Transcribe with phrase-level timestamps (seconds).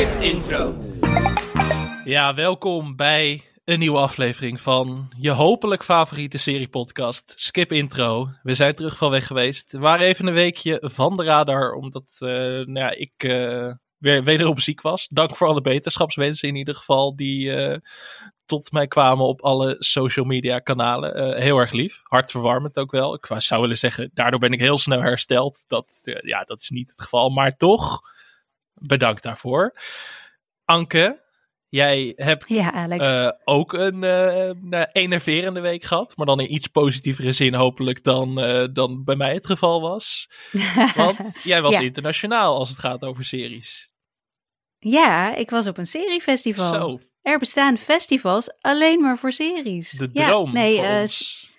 [0.00, 0.74] Skip intro.
[2.04, 8.28] Ja, welkom bij een nieuwe aflevering van je hopelijk favoriete seriepodcast Skip Intro.
[8.42, 9.72] We zijn terug van weg geweest.
[9.72, 14.24] We waren even een weekje van de radar, omdat uh, nou ja, ik uh, weer
[14.24, 15.08] wederom ziek was.
[15.08, 17.76] Dank voor alle beterschapswensen in ieder geval die uh,
[18.44, 21.40] tot mij kwamen op alle social media kanalen.
[21.42, 23.14] heel erg lief, hartverwarmend ook wel.
[23.14, 25.64] Ik zou willen zeggen, daardoor ben ik heel snel hersteld.
[25.66, 28.00] Dat, ja, dat is niet het geval, maar toch
[28.80, 29.76] bedankt daarvoor.
[30.64, 31.24] Anke,
[31.68, 37.32] jij hebt ja, uh, ook een uh, enerverende week gehad, maar dan in iets positievere
[37.32, 40.30] zin hopelijk dan, uh, dan bij mij het geval was.
[40.96, 41.80] Want jij was ja.
[41.80, 43.88] internationaal als het gaat over series.
[44.78, 46.74] Ja, ik was op een seriefestival.
[46.74, 47.00] Zo.
[47.22, 49.90] Er bestaan festivals alleen maar voor series.
[49.90, 51.49] De droom ja, nee, voor ons.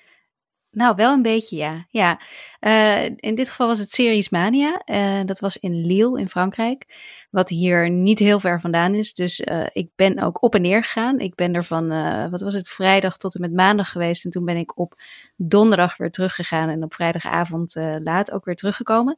[0.74, 1.86] Nou, wel een beetje, ja.
[1.90, 2.20] ja.
[2.60, 4.82] Uh, in dit geval was het Series Mania.
[4.86, 6.86] Uh, dat was in Lille in Frankrijk.
[7.30, 9.14] Wat hier niet heel ver vandaan is.
[9.14, 11.20] Dus uh, ik ben ook op en neer gegaan.
[11.20, 11.88] Ik ben er van,
[12.30, 14.26] wat was het, vrijdag tot en met maandag geweest.
[14.26, 15.02] En toen ben ik op
[15.36, 16.70] donderdag weer teruggegaan.
[16.70, 19.18] En op vrijdagavond laat ook weer teruggekomen.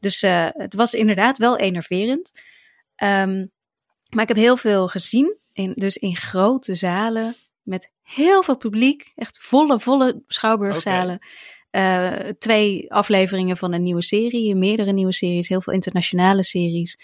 [0.00, 0.20] Dus
[0.52, 2.42] het was inderdaad wel enerverend.
[3.02, 3.50] Um,
[4.08, 5.36] maar ik heb heel veel gezien.
[5.52, 9.12] In, dus in grote zalen met heel veel publiek.
[9.14, 11.14] Echt volle, volle schouwburgzalen.
[11.14, 11.28] Okay.
[11.70, 16.98] Uh, twee afleveringen van een nieuwe serie, meerdere nieuwe series, heel veel internationale series.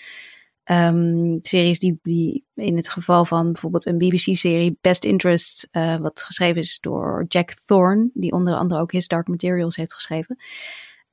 [0.64, 6.22] Um, series die, die in het geval van bijvoorbeeld een BBC-serie Best Interest, uh, wat
[6.22, 10.36] geschreven is door Jack Thorne, die onder andere ook His Dark Materials heeft geschreven.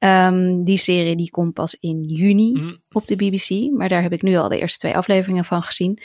[0.03, 2.81] Um, die serie die komt pas in juni mm.
[2.91, 6.01] op de BBC, maar daar heb ik nu al de eerste twee afleveringen van gezien.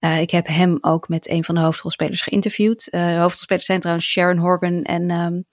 [0.00, 2.88] Uh, ik heb hem ook met een van de hoofdrolspelers geïnterviewd.
[2.90, 5.10] Uh, de hoofdrolspelers zijn trouwens Sharon Horgan en.
[5.10, 5.44] Um,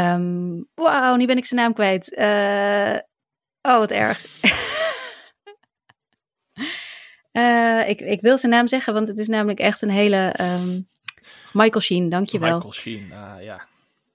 [0.00, 2.12] um, Wauw, nu ben ik zijn naam kwijt.
[2.18, 2.98] Uh,
[3.72, 4.24] oh, wat erg.
[7.92, 10.34] ik, ik wil zijn naam zeggen, want het is namelijk echt een hele.
[11.52, 12.54] Michael Sheen, dankjewel.
[12.54, 13.66] Michael Sheen, ah, ja.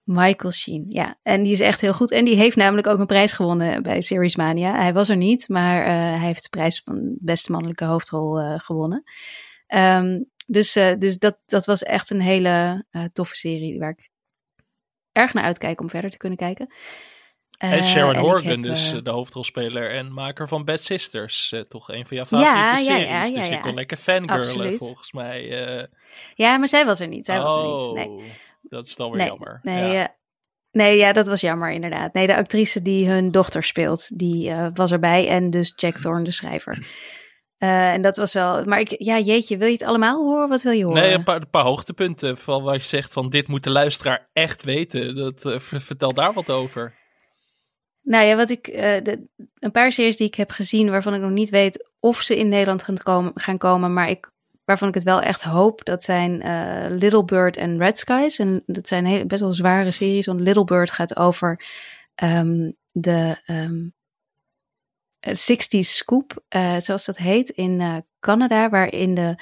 [0.03, 1.19] Michael Sheen, ja.
[1.21, 2.11] En die is echt heel goed.
[2.11, 4.75] En die heeft namelijk ook een prijs gewonnen bij Series Mania.
[4.75, 5.87] Hij was er niet, maar uh,
[6.19, 9.03] hij heeft de prijs van beste mannelijke hoofdrol uh, gewonnen.
[9.67, 14.09] Um, dus uh, dus dat, dat was echt een hele toffe serie waar ik
[15.11, 16.73] erg naar uitkijk om verder te kunnen kijken.
[17.57, 21.53] en Sharon Horgan, dus de hoofdrolspeler en maker van Bad Sisters.
[21.67, 23.07] toch een van jouw favoriete ja, series.
[23.07, 25.47] Ja, ja, dus je kon lekker fangirlen volgens mij.
[26.35, 27.25] Ja, maar zij was er niet.
[27.25, 28.07] Zij was er niet.
[28.07, 28.31] Nee.
[28.69, 29.59] Dat is dan weer nee, jammer.
[29.63, 30.01] Nee, ja.
[30.01, 30.07] Uh,
[30.72, 32.13] nee, ja, dat was jammer inderdaad.
[32.13, 35.28] Nee, de actrice die hun dochter speelt, die uh, was erbij.
[35.28, 36.88] En dus Jack Thorne, de schrijver.
[37.59, 38.63] Uh, en dat was wel.
[38.66, 40.50] Maar ik, ja, jeetje, wil je het allemaal horen?
[40.50, 41.01] Wat wil je horen?
[41.01, 44.29] Nee, een paar, een paar hoogtepunten van wat je zegt van dit moet de luisteraar
[44.34, 45.16] echt weten.
[45.16, 47.01] Dat, uh, vertel daar wat over.
[48.01, 49.28] Nou ja, wat ik, uh, de,
[49.59, 52.47] een paar series die ik heb gezien waarvan ik nog niet weet of ze in
[52.47, 54.31] Nederland gaan komen, gaan komen maar ik
[54.66, 58.40] waarvan ik het wel echt hoop, dat zijn uh, Little Bird en Red Skies.
[58.40, 61.66] En dat zijn heel, best wel zware series, want Little Bird gaat over
[62.24, 63.94] um, de um,
[65.29, 69.35] 60s scoop, uh, zoals dat heet, in uh, Canada, waarin de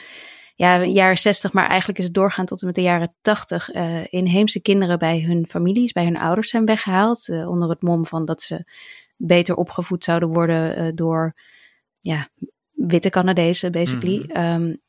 [0.56, 4.14] ja, jaren 60, maar eigenlijk is het doorgaan tot en met de jaren 80, uh,
[4.14, 7.28] inheemse kinderen bij hun families, bij hun ouders zijn weggehaald.
[7.28, 8.66] Uh, onder het mom van dat ze
[9.16, 11.36] beter opgevoed zouden worden uh, door
[12.00, 12.28] ja,
[12.72, 14.18] witte Canadezen, basically.
[14.18, 14.64] Mm -hmm.
[14.64, 14.82] um,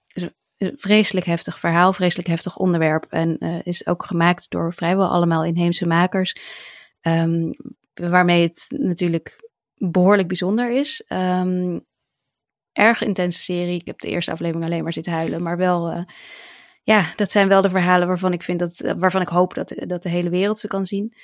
[0.63, 3.07] een vreselijk heftig verhaal, vreselijk heftig onderwerp.
[3.11, 6.37] En uh, is ook gemaakt door vrijwel allemaal inheemse makers.
[7.01, 7.51] Um,
[7.95, 11.05] waarmee het natuurlijk behoorlijk bijzonder is.
[11.09, 11.87] Um,
[12.73, 13.81] erg intense serie.
[13.81, 15.43] Ik heb de eerste aflevering alleen maar zitten huilen.
[15.43, 16.03] Maar wel, uh,
[16.83, 19.75] ja, dat zijn wel de verhalen waarvan ik vind dat, uh, waarvan ik hoop dat,
[19.87, 21.15] dat de hele wereld ze kan zien.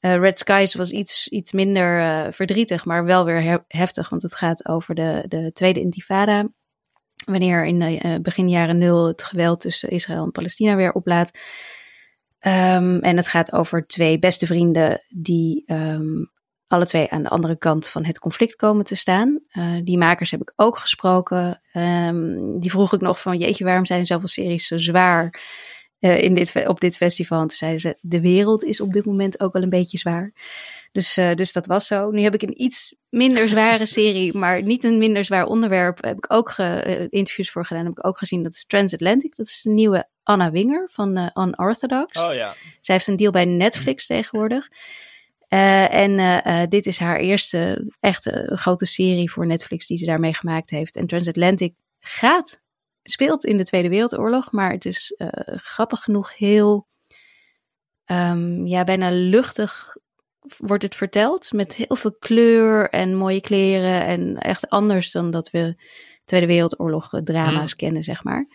[0.00, 4.08] Red Skies was iets, iets minder verdrietig, maar wel weer heftig.
[4.08, 6.48] Want het gaat over de, de Tweede Intifada
[7.24, 11.38] wanneer in de uh, begin jaren nul het geweld tussen Israël en Palestina weer oplaat.
[12.46, 16.30] Um, en het gaat over twee beste vrienden die um,
[16.66, 19.40] alle twee aan de andere kant van het conflict komen te staan.
[19.52, 21.60] Uh, die makers heb ik ook gesproken.
[21.72, 25.40] Um, die vroeg ik nog van, jeetje, waarom zijn zoveel series zo zwaar
[26.00, 27.40] uh, in dit, op dit festival?
[27.40, 30.32] En toen zeiden ze, de wereld is op dit moment ook wel een beetje zwaar.
[30.92, 32.10] Dus, uh, dus dat was zo.
[32.10, 36.02] Nu heb ik een iets minder zware serie, maar niet een minder zwaar onderwerp.
[36.04, 37.84] Heb ik ook ge, uh, interviews voor gedaan.
[37.84, 38.42] Heb ik ook gezien.
[38.42, 39.36] Dat is Transatlantic.
[39.36, 42.18] Dat is de nieuwe Anna Winger van uh, Unorthodox.
[42.22, 42.54] Oh ja.
[42.80, 44.68] Zij heeft een deal bij Netflix tegenwoordig.
[45.48, 50.34] Uh, en uh, dit is haar eerste echte grote serie voor Netflix die ze daarmee
[50.34, 50.96] gemaakt heeft.
[50.96, 52.60] En Transatlantic gaat,
[53.02, 56.86] speelt in de Tweede Wereldoorlog, maar het is uh, grappig genoeg heel,
[58.06, 59.96] um, ja, bijna luchtig
[60.58, 65.50] wordt het verteld met heel veel kleur en mooie kleren en echt anders dan dat
[65.50, 65.74] we
[66.24, 67.76] Tweede Wereldoorlog eh, drama's Hmm.
[67.76, 68.46] kennen, zeg maar.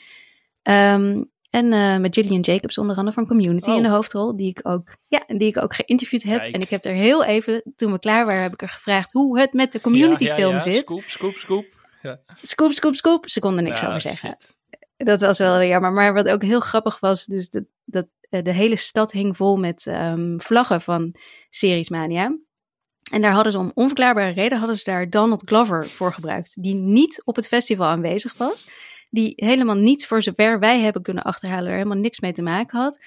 [0.61, 3.75] Ehm, en eh, met Gillian Jacobs onder andere van Community Oh.
[3.75, 6.39] in de hoofdrol, die ik ook, ja, die ik ook geïnterviewd heb.
[6.39, 6.53] Kijk.
[6.53, 9.39] En ik heb er heel even, toen we klaar waren, heb ik er gevraagd hoe
[9.39, 10.75] het met de Community Ja, ja, film ja, zit.
[10.75, 11.65] Scoop, scoop, scoop.
[12.05, 12.19] Ja.
[12.41, 13.29] Scoop, scoop, scoop.
[13.29, 14.29] Ze konden niks Ja, over zeggen.
[14.29, 14.55] shit.
[14.97, 15.91] Dat was wel weer jammer.
[15.91, 19.57] Maar wat ook heel grappig was, dus dat, dat eh, de hele stad hing vol
[19.57, 21.15] met ehm, vlaggen van
[21.49, 22.37] Series Mania.
[23.11, 26.63] En daar hadden ze om onverklaarbare reden hadden ze daar Donald Glover voor gebruikt.
[26.63, 28.67] Die niet op het festival aanwezig was.
[29.09, 32.79] Die helemaal niet, voor zover wij hebben kunnen achterhalen, er helemaal niks mee te maken
[32.79, 32.99] had.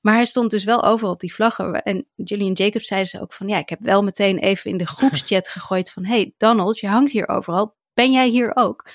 [0.00, 1.82] Maar hij stond dus wel overal op die vlaggen.
[1.82, 4.86] En Gillian Jacobs zei ze ook van, ja, ik heb wel meteen even in de
[4.96, 7.76] groepschat gegooid van, hey Donald, je hangt hier overal.
[7.96, 8.88] Ben jij hier ook?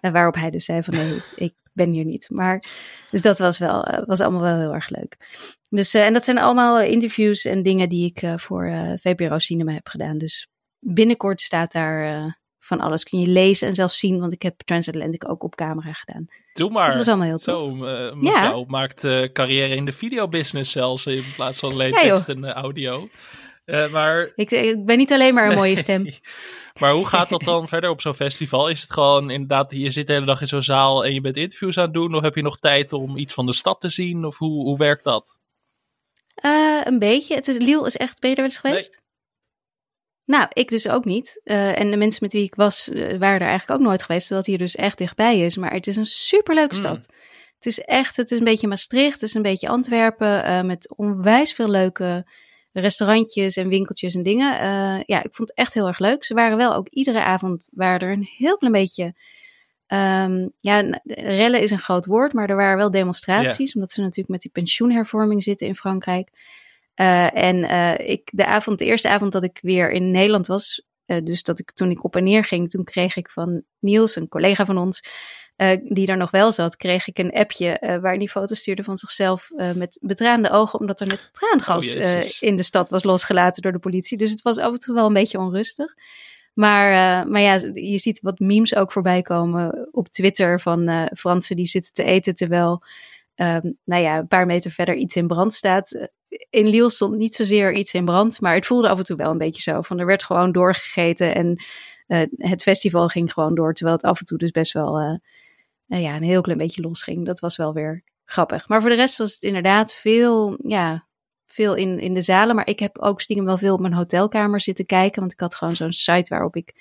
[0.00, 2.30] En waarop hij dus zei van, nee, ik ben hier niet.
[2.30, 2.64] Maar,
[3.10, 5.16] dus dat was wel, eh, was allemaal wel heel erg leuk.
[5.68, 9.38] Dus, eh, en dat zijn allemaal eh, interviews en dingen die ik voor eh, VPRO
[9.38, 10.18] Cinema heb gedaan.
[10.18, 10.48] Dus
[10.78, 13.04] binnenkort staat daar van alles.
[13.04, 16.28] Kun je lezen en zelfs zien, want ik heb Transatlantic ook op camera gedaan.
[16.52, 16.86] Doe Dus maar.
[16.86, 17.44] dat was allemaal heel tof.
[17.44, 17.70] Zo,
[18.14, 22.52] mevrouw maakt eh, carrière in de videobusiness zelfs in plaats van alleen Ja, tekst en
[22.52, 23.08] audio.
[23.90, 26.06] Maar, Ik, ik ben niet alleen maar een mooie stem.
[26.80, 28.68] Maar hoe gaat dat dan verder op zo'n festival?
[28.68, 31.36] Is het gewoon inderdaad, je zit de hele dag in zo'n zaal en je bent
[31.36, 32.14] interviews aan het doen?
[32.14, 34.24] Of heb je nog tijd om iets van de stad te zien?
[34.24, 35.40] Of hoe, hoe werkt dat?
[36.34, 37.34] Eh, een beetje.
[37.34, 39.02] Het is, Liel is echt, je er eens geweest?
[40.24, 41.40] Nou, ik dus ook niet.
[41.44, 44.26] Eh, en de mensen met wie ik was, eh, waren er eigenlijk ook nooit geweest,
[44.26, 45.56] terwijl het hier dus echt dichtbij is.
[45.56, 46.80] Maar het is een superleuke Mm.
[46.80, 47.06] stad.
[47.54, 51.52] Het is echt, het is een beetje Maastricht, het is een beetje Antwerpen, met onwijs
[51.52, 52.26] veel leuke
[52.80, 54.58] restaurantjes en winkeltjes en dingen.
[54.60, 56.24] Eh, ja, ik vond het echt heel erg leuk.
[56.24, 59.14] Ze waren wel ook iedere avond, waren er een heel klein beetje,
[59.86, 64.28] ehm, ja, rellen is een groot woord, maar er waren wel demonstraties, omdat ze natuurlijk
[64.28, 66.28] met die pensioenhervorming zitten in Frankrijk.
[66.94, 70.86] Eh, en eh, ik, de avond, de eerste avond dat ik weer in Nederland was,
[71.06, 74.28] dus dat ik toen ik op en neer ging, toen kreeg ik van Niels, een
[74.28, 75.02] collega van ons,
[75.56, 78.82] eh, die daar nog wel zat, kreeg ik een appje eh, waarin die foto's stuurde
[78.82, 83.04] van zichzelf eh, met betraande ogen, omdat er net traangas Oh, in de stad was
[83.04, 84.18] losgelaten door de politie.
[84.18, 85.94] Dus het was af en toe wel een beetje onrustig.
[86.54, 91.66] Maar, maar ja, je ziet wat memes ook voorbij komen op Twitter van Fransen die
[91.66, 92.82] zitten te eten terwijl,
[93.34, 96.08] ehm, nou ja, een paar meter verder iets in brand staat.
[96.50, 99.30] In Lille stond niet zozeer iets in brand, maar het voelde af en toe wel
[99.30, 99.80] een beetje zo.
[99.82, 101.62] Van er werd gewoon doorgegeten en
[102.36, 105.20] het festival ging gewoon door, terwijl het af en toe dus best wel
[105.88, 107.26] eh, ja, een heel klein beetje losging.
[107.26, 108.68] Dat was wel weer grappig.
[108.68, 111.06] Maar voor de rest was het inderdaad veel, ja,
[111.46, 112.56] veel in, in de zalen.
[112.56, 115.54] Maar ik heb ook stiekem wel veel op mijn hotelkamer zitten kijken, want ik had
[115.54, 116.72] gewoon zo'n site waarop ik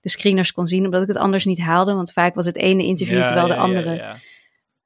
[0.00, 1.94] de screeners kon zien, omdat ik het anders niet haalde.
[1.94, 4.16] Want vaak was het ene interview Ja, terwijl ja, de andere ja.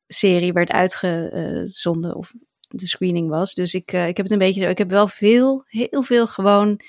[0.06, 2.32] serie werd uitgezonden of
[2.68, 3.54] de screening was.
[3.54, 4.68] Dus ik, eh, ik heb het een beetje zo.
[4.68, 6.80] Ik heb wel veel, heel veel gewoon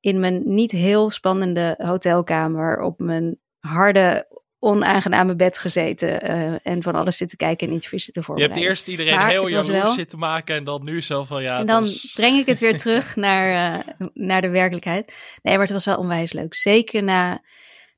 [0.00, 6.94] in mijn niet heel spannende hotelkamer op mijn harde, onaangename bed gezeten eh, en van
[6.94, 8.62] alles zitten kijken en interviews zitten Je voorbereiden.
[8.62, 11.58] hebt eerst iedereen Maar heel jaloers wel- zitten maken en dan nu zo van ja.
[11.58, 15.14] en dan was- breng ik het weer terug naar, eh, naar de werkelijkheid.
[15.42, 16.54] Nee, maar het was wel onwijs leuk.
[16.54, 17.42] Zeker na,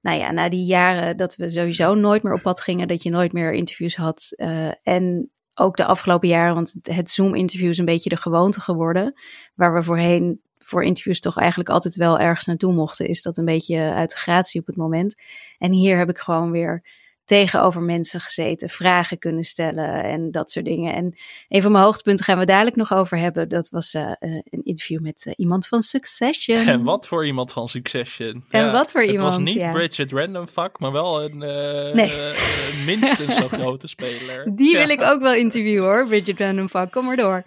[0.00, 3.10] nou ja, na die jaren dat we sowieso nooit meer op pad gingen, dat je
[3.10, 4.32] nooit meer interviews had.
[4.36, 8.60] eh, en ook de afgelopen jaren, want het, het Zoom-interview is een beetje de gewoonte
[8.60, 9.14] geworden.
[9.54, 13.44] Waar we voorheen voor interviews toch eigenlijk altijd wel ergens naartoe mochten, is dat een
[13.44, 15.14] beetje uit de gratie op het moment.
[15.58, 16.82] En hier heb ik gewoon weer
[17.24, 20.94] tegenover mensen gezeten, vragen kunnen stellen en dat soort dingen.
[20.94, 21.14] En
[21.48, 23.48] een van mijn hoogtepunten gaan we dadelijk nog over hebben.
[23.48, 26.66] Dat was eh, eh, een interview met eh, iemand van Succession.
[26.68, 28.44] En wat voor iemand van Succession.
[28.50, 29.72] En wat voor Het was iemand, niet ja.
[29.72, 32.30] Bridget Random Fuck, maar wel een Nee.
[32.30, 34.50] eh, minstens zo grote speler.
[34.56, 34.78] Die Ja.
[34.78, 36.90] wil ik ook wel interviewen hoor, Bridget Random Fuck.
[36.90, 37.44] Kom maar door.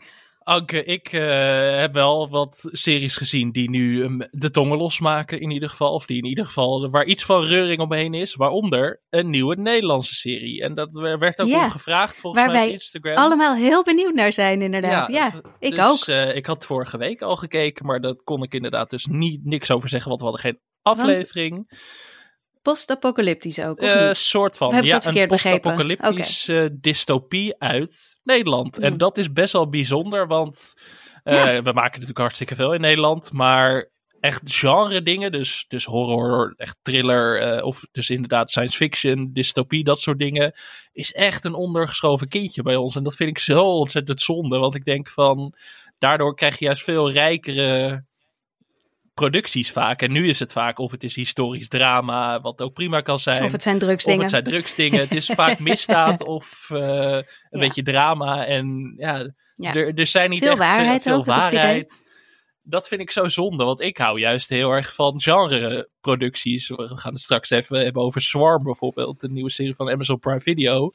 [0.48, 5.52] Anke, ik eh, heb wel wat series gezien die nu ehm, de tongen losmaken in
[5.52, 5.94] ieder geval.
[5.94, 8.36] Of die in ieder geval waar iets van reuring omheen is.
[8.36, 10.62] Waaronder een nieuwe Nederlandse serie.
[10.62, 13.16] En dat werd ook Ja, om gevraagd volgens mij op wij Instagram.
[13.16, 15.08] Allemaal heel benieuwd naar zijn inderdaad.
[15.08, 16.16] Ja, ik dus, ook.
[16.16, 19.72] eh, ik had vorige week al gekeken, maar daar kon ik inderdaad dus niet, niks
[19.72, 21.80] over zeggen, want we hadden geen aflevering.
[22.68, 24.74] Post-apocalyptisch ook, of Eh soort van.
[24.74, 28.80] Heb ja, een post-apocalyptische dystopie uit Nederland.
[28.80, 30.74] En dat is best wel bijzonder, want
[31.24, 31.62] eh, Ja.
[31.62, 36.78] we maken natuurlijk hartstikke veel in Nederland, maar echt genre dingen, dus, dus horror, echt
[36.82, 40.54] thriller, eh, of dus inderdaad science fiction, dystopie, dat soort dingen,
[40.92, 42.96] is echt een ondergeschoven kindje bij ons.
[42.96, 45.54] En dat vind ik zo ontzettend zonde, want ik denk van,
[45.98, 48.06] daardoor krijg je juist veel rijkere
[49.18, 50.02] producties vaak.
[50.02, 53.44] En nu is het vaak of het is historisch drama, wat ook prima kan zijn.
[53.44, 54.22] Of het zijn Of drugsdingen.
[54.22, 55.00] het zijn drugsdingen.
[55.00, 57.60] Het is vaak misdaad of eh, een Ja.
[57.60, 58.46] beetje drama.
[58.46, 59.74] En ja, Ja.
[59.74, 62.06] er, er zijn niet Veel echt waarheid veel ook, waarheid.
[62.62, 66.68] dat vind ik zo zonde, want ik hou juist heel erg van genre-producties.
[66.68, 70.40] We gaan het straks even hebben over Swarm bijvoorbeeld, de nieuwe serie van Amazon Prime
[70.42, 70.92] Video.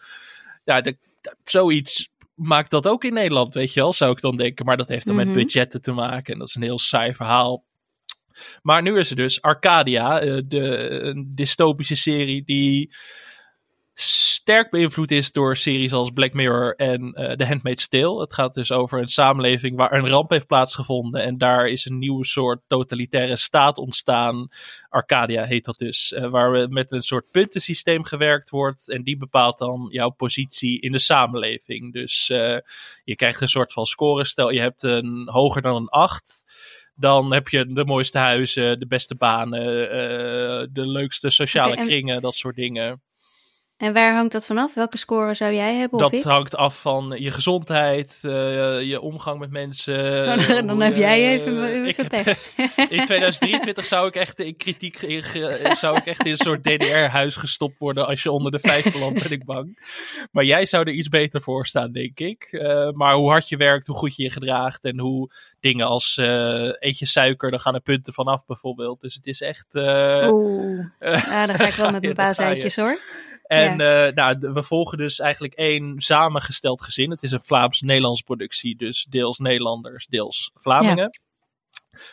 [0.64, 0.96] Ja, de,
[1.44, 4.64] zoiets maakt dat ook in Nederland, weet je wel, zou ik dan denken.
[4.64, 5.34] Maar dat heeft dan met Mhm.
[5.34, 7.64] budgetten te maken en dat is een heel saai verhaal.
[8.62, 12.94] Maar nu is er dus Arcadia, eh, de, dystopische serie die
[13.94, 18.20] sterk beïnvloed is door series als Black Mirror en eh The Handmaid's Tale.
[18.20, 21.98] Het gaat dus over een samenleving waar een ramp heeft plaatsgevonden en daar is een
[21.98, 24.48] nieuw soort totalitaire staat ontstaan.
[24.88, 29.58] Arcadia heet dat dus, eh, waar met een soort puntensysteem gewerkt wordt en die bepaalt
[29.58, 31.92] dan jouw positie in de samenleving.
[31.92, 32.26] Dus
[33.04, 34.24] je krijgt een soort van score.
[34.24, 36.44] Stel je hebt een hoger dan een 8
[36.94, 42.20] dan heb je de mooiste huizen, de beste banen, eh, de leukste sociale en- kringen,
[42.22, 43.02] dat soort dingen.
[43.82, 44.74] En waar hangt dat vanaf?
[44.74, 46.22] Welke score zou jij hebben of Dat ik?
[46.24, 50.28] hangt af van je gezondheid, eh, je omgang met mensen.
[50.38, 52.38] Oh, dan heb je- jij even, ik even heb-.
[52.90, 56.62] In 2023 zou ik echt in kritiek in, ge- zou ik echt in een soort
[56.64, 59.78] DDR-huis gestopt worden als je onder de vijf belandt, ben ik bang.
[60.32, 62.42] Maar jij zou er iets beter voor staan, denk ik.
[62.50, 66.16] Eh, maar hoe hard je werkt, hoe goed je je gedraagt en hoe dingen als
[66.16, 69.00] eh, eet je suiker, dan gaan er punten vanaf bijvoorbeeld.
[69.00, 69.74] Dus het is echt.
[69.74, 72.14] eh, Oeh, ja, dan ga ik wel met mijn je.
[72.14, 72.98] paaseitjes hoor.
[73.52, 77.10] En eh, nou, we volgen dus eigenlijk één samengesteld gezin.
[77.10, 81.10] Het is een Vlaams-Nederlands productie, dus deels Nederlanders, deels Vlamingen.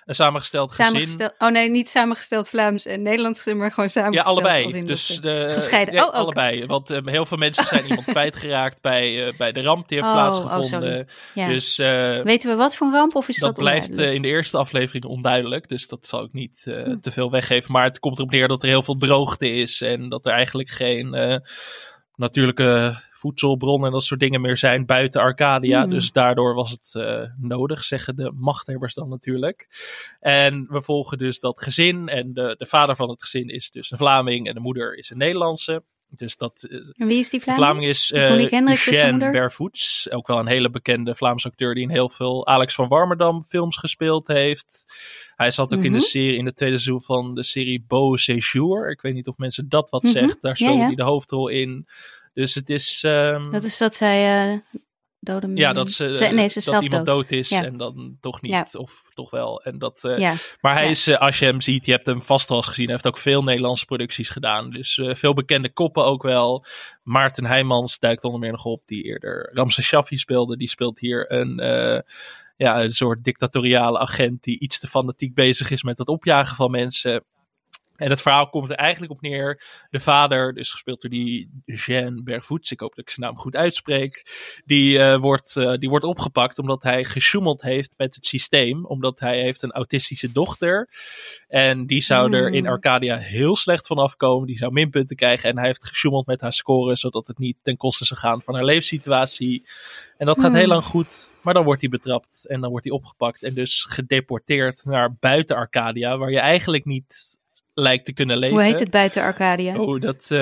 [0.05, 1.31] Een samengesteld gezin.
[1.37, 4.27] Oh nee, niet samengesteld Vlaams en Nederlands, maar gewoon Ja, samengesteld.
[4.27, 4.77] als allebei.
[4.77, 5.93] in Dus dat, de, gescheiden.
[5.93, 6.65] ja, Oh, allebei.
[6.65, 10.09] Want eh, heel veel mensen zijn iemand kwijtgeraakt bij, eh, bij de ramp die heeft
[10.09, 11.07] Oh, oh, plaatsgevonden.
[11.33, 11.47] ja.
[11.47, 14.27] Dus eh, Weten we wat voor ramp of is dat dat, blijft eh, in de
[14.27, 15.67] eerste aflevering onduidelijk.
[15.69, 16.99] Dus dat zal ik niet eh, Hm.
[16.99, 17.71] te veel weggeven.
[17.71, 19.81] Maar het komt erop neer dat er heel veel droogte is.
[19.81, 21.35] En dat er eigenlijk geen eh,
[22.15, 25.83] natuurlijke voedselbronnen en dat soort dingen meer zijn buiten Arcadia.
[25.83, 25.89] Hm.
[25.89, 29.67] Dus daardoor was het eh, nodig, zeggen de machthebbers dan natuurlijk.
[30.19, 32.07] En we volgen dus dat gezin.
[32.07, 35.09] En de, de vader van het gezin is dus een Vlaming en de moeder is
[35.09, 35.83] een Nederlandse.
[36.15, 37.65] Dus dat, eh, En wie is die Vlaming?
[37.65, 39.31] Vlaming is eh moeder?
[39.31, 40.07] Bervoets.
[40.11, 43.77] Ook wel een hele bekende Vlaamse acteur die in heel veel Alex van Warmerdam films
[43.77, 44.85] gespeeld heeft.
[45.35, 46.05] Hij zat ook in de Mhm.
[46.07, 48.89] serie, in de tweede seizoen van de serie Beau Séjour.
[48.91, 50.11] Ik weet niet of mensen dat wat Mhm.
[50.11, 50.41] zegt.
[50.41, 50.85] Daar Ja, speelde ja.
[50.85, 51.87] hij de hoofdrol in.
[52.39, 53.03] Dus het is...
[53.03, 54.59] ehm, Dat is dat zij uh,
[55.19, 55.55] doden.
[55.55, 56.03] ja, dat, ze,
[56.33, 57.29] nee, ze dat iemand dood.
[57.29, 57.63] dood, is Ja.
[57.63, 58.65] en dan toch niet, Ja.
[58.71, 59.61] of toch wel.
[59.61, 62.21] En dat, eh, Ja, maar hij is, eh, als je hem ziet, je hebt hem
[62.21, 62.83] vast wel eens gezien.
[62.85, 64.69] Hij heeft ook veel Nederlandse producties gedaan.
[64.69, 66.65] Dus eh, veel bekende koppen ook wel.
[67.03, 70.57] Maarten Heijmans duikt onder meer nog op, die eerder Ramses Shaffi speelde.
[70.57, 71.99] Die speelt hier een, eh,
[72.57, 76.71] ja, een soort dictatoriale agent die iets te fanatiek bezig is met het opjagen van
[76.71, 77.23] mensen.
[77.99, 79.61] En het verhaal komt er eigenlijk op neer.
[79.89, 83.55] De vader, dus gespeeld door die Jean Bervoets, ik hoop dat ik zijn naam goed
[83.55, 84.23] uitspreek.
[84.65, 88.85] Die, eh, wordt, eh, die wordt opgepakt omdat hij gesjoemeld heeft met het systeem.
[88.85, 90.89] Omdat hij heeft een autistische dochter.
[91.47, 92.73] En die zou er in Hmm.
[92.73, 94.47] Arcadia heel slecht van afkomen.
[94.47, 95.49] Die zou minpunten krijgen.
[95.49, 98.53] En hij heeft gesjoemeld met haar score, zodat het niet ten koste zou gaan van
[98.53, 99.65] haar leefsituatie.
[100.17, 100.59] En dat gaat Hmm.
[100.59, 101.37] heel lang goed.
[101.41, 103.43] Maar dan wordt hij betrapt en dan wordt hij opgepakt.
[103.43, 107.37] En dus gedeporteerd naar buiten Arcadia, waar je eigenlijk niet
[107.79, 108.55] lijkt te kunnen leven.
[108.57, 109.77] hoe heet het buiten Arcadia?
[109.77, 110.37] Oh, dat, eh,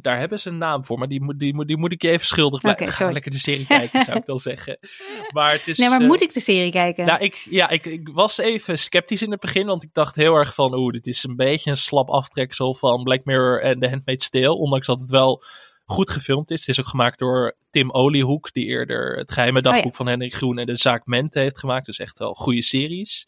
[0.00, 2.10] daar hebben ze een naam voor, maar die, moet- die, moet- die moet ik je
[2.10, 2.82] even schuldig blijven.
[2.86, 4.78] Oké, Ga lekker de serie kijken, zou ik dan zeggen.
[5.34, 7.06] Maar het is, nee, maar eh, moet ik de serie kijken?
[7.06, 10.34] nou, ik, ja, ik, ik was even sceptisch in het begin, want ik dacht heel
[10.34, 13.88] erg van, oeh, dit is een beetje een slap aftreksel van Black Mirror en The
[13.88, 15.42] Handmaid's Tale, ondanks dat het wel
[15.84, 16.58] goed gefilmd is.
[16.60, 19.96] Het is ook gemaakt door Tim Oliehoek, die eerder het geheime dagboek Oh ja.
[19.96, 21.86] van Henrik Groen en de zaak Mente heeft gemaakt.
[21.86, 23.24] Dus echt wel goede series.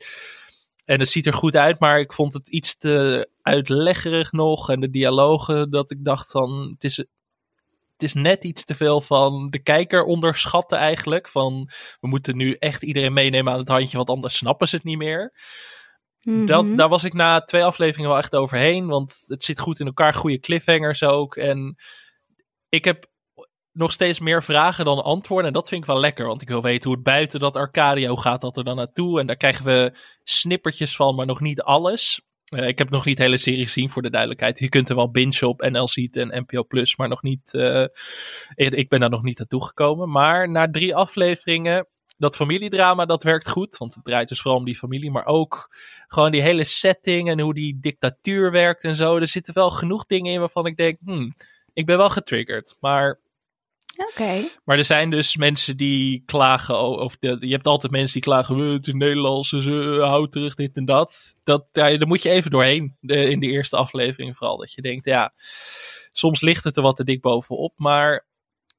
[0.90, 4.70] En het ziet er goed uit, maar ik vond het iets te uitleggerig nog.
[4.70, 9.00] En de dialogen, dat ik dacht van, het is, het is net iets te veel
[9.00, 11.28] van de kijker onderschatten eigenlijk.
[11.28, 11.70] Van,
[12.00, 14.98] we moeten nu echt iedereen meenemen aan het handje, want anders snappen ze het niet
[14.98, 15.32] meer.
[16.22, 16.46] Mhm.
[16.46, 18.86] Dat, daar was ik na twee afleveringen wel echt overheen.
[18.86, 20.14] Want het zit goed in elkaar.
[20.14, 21.36] Goede cliffhangers ook.
[21.36, 21.76] En
[22.68, 23.06] ik heb
[23.72, 25.46] nog steeds meer vragen dan antwoorden.
[25.46, 26.26] En dat vind ik wel lekker.
[26.26, 29.20] Want ik wil weten hoe het buiten dat Arcadia, hoe gaat dat er dan naartoe?
[29.20, 32.22] En daar krijgen we snippertjes van, maar nog niet alles.
[32.44, 34.58] Eh, ik heb nog niet de hele serie gezien, voor de duidelijkheid.
[34.58, 37.54] Je kunt er wel binge op NL Ziet en NPO Plus, maar nog niet...
[37.54, 37.84] eh,
[38.54, 40.10] ik, ik ben daar nog niet naartoe gekomen.
[40.10, 41.86] Maar na drie afleveringen
[42.20, 43.76] dat familiedrama, dat werkt goed.
[43.76, 45.10] Want het draait dus vooral om die familie.
[45.10, 49.16] Maar ook gewoon die hele setting en hoe die dictatuur werkt en zo.
[49.16, 51.34] Er zitten wel genoeg dingen in waarvan ik denk, hmm,
[51.72, 52.76] ik ben wel getriggerd.
[52.80, 53.20] Maar,
[54.64, 56.80] Maar er zijn dus mensen die klagen.
[56.98, 60.32] Of de, je hebt altijd mensen die klagen, "Eh, het is Nederlands, dus uh, houd
[60.32, 61.36] terug dit en dat.
[61.42, 64.56] dat daar, moet je even doorheen in de eerste aflevering vooral.
[64.56, 65.32] Dat je denkt, ja,
[66.10, 67.72] soms ligt het er wat te dik bovenop.
[67.76, 68.26] Maar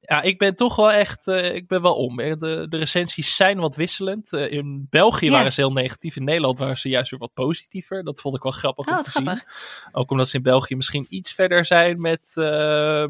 [0.04, 2.16] Ja, ik ben toch wel echt, uh, ik ben wel om.
[2.16, 4.32] De, de recensies zijn wat wisselend.
[4.32, 8.04] Uh, in België waren ze heel negatief, in Nederland waren ze juist weer wat positiever.
[8.04, 9.38] Dat vond ik wel grappig oh, om te grappig.
[9.38, 9.92] zien.
[9.92, 13.06] Ook omdat ze in België misschien iets verder zijn met uh,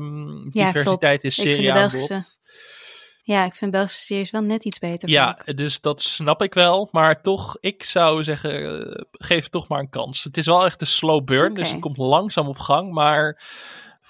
[0.50, 2.40] diversiteit in serieaanbod.
[3.24, 5.08] Ja, ik vind Belgische series wel net iets beter.
[5.08, 6.88] Ja, dus dat snap ik wel.
[6.92, 10.24] Maar toch, ik zou zeggen, geef het toch maar een kans.
[10.24, 11.62] Het is wel echt een slow burn, okay.
[11.62, 12.92] dus het komt langzaam op gang.
[12.92, 13.42] Maar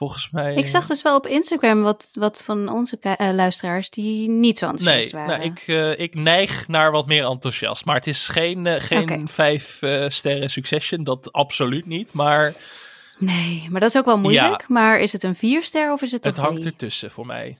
[0.02, 0.54] volgens mij...
[0.54, 4.68] Ik zag dus wel op Instagram wat, wat van onze uh, luisteraars die niet zo
[4.68, 5.40] enthousiast nee, waren.
[5.40, 7.85] Nou, ik, uh, ik neig naar wat meer enthousiast.
[7.85, 9.23] Maar het is geen, uh, geen okay.
[9.26, 12.12] vijf sterren Succession, dat absoluut niet.
[12.12, 12.54] Maar...
[13.18, 14.61] Nee, maar dat is ook wel moeilijk.
[14.61, 17.26] Ja, maar is het een vier ster of is het Het toch hangt ertussen voor
[17.26, 17.59] mij.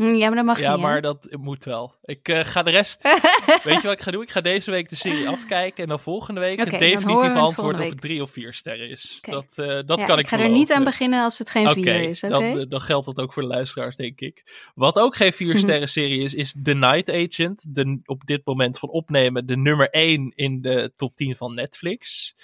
[0.00, 0.80] Hm, Ja, maar dat mag Ja, niet.
[0.80, 0.86] hè?
[0.86, 1.94] maar dat moet wel.
[2.04, 3.02] Ik uh, ga de rest.
[3.64, 4.22] Weet je wat ik ga doen?
[4.22, 7.78] Ik ga deze week de serie afkijken en dan volgende week Oké, het het antwoord
[7.80, 9.18] of het drie of vier sterren is.
[9.20, 10.84] Dat, uh, dat Ja, kan ik ik ga er niet aan beloven.
[10.84, 12.32] beginnen als het geen vier is, oké?
[12.32, 14.68] dan, dan geldt dat ook voor de luisteraars, denk ik.
[14.74, 17.74] Wat ook geen vier sterren serie is, is The Night Agent.
[17.74, 22.34] De, op dit moment van opnemen de nummer 1 in de top 10 van Netflix.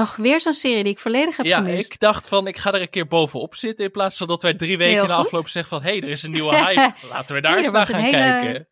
[0.00, 1.92] Och, weer zo'n serie die ik volledig heb Ja, gemist.
[1.92, 3.84] ik dacht van, ik ga er een keer bovenop zitten.
[3.84, 5.10] In plaats van dat wij drie weken goed.
[5.10, 5.82] afloop zeggen van...
[5.82, 6.94] hé, hey, er is een nieuwe hype.
[7.12, 8.68] Laten we daar eens naar gaan een hele kijken.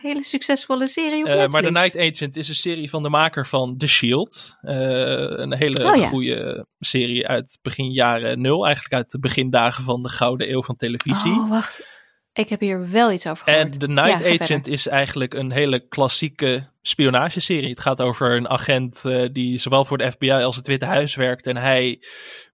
[0.00, 3.46] Hele succesvolle serie op Eh, maar The Night Agent is een serie van de maker
[3.46, 4.56] van The Shield.
[4.60, 6.08] Eh, een hele Oh ja.
[6.08, 8.64] goede serie uit begin jaren nul.
[8.64, 11.32] Eigenlijk uit de begindagen van de gouden eeuw van televisie.
[11.32, 12.04] Oh, wacht.
[12.36, 13.72] Ik heb hier wel iets over gehoord.
[13.72, 17.70] En The Night Ja, Agent is eigenlijk een hele klassieke spionageserie.
[17.70, 21.14] Het gaat over een agent eh, die zowel voor de FBI als het Witte Huis
[21.14, 21.46] werkt.
[21.46, 22.02] En hij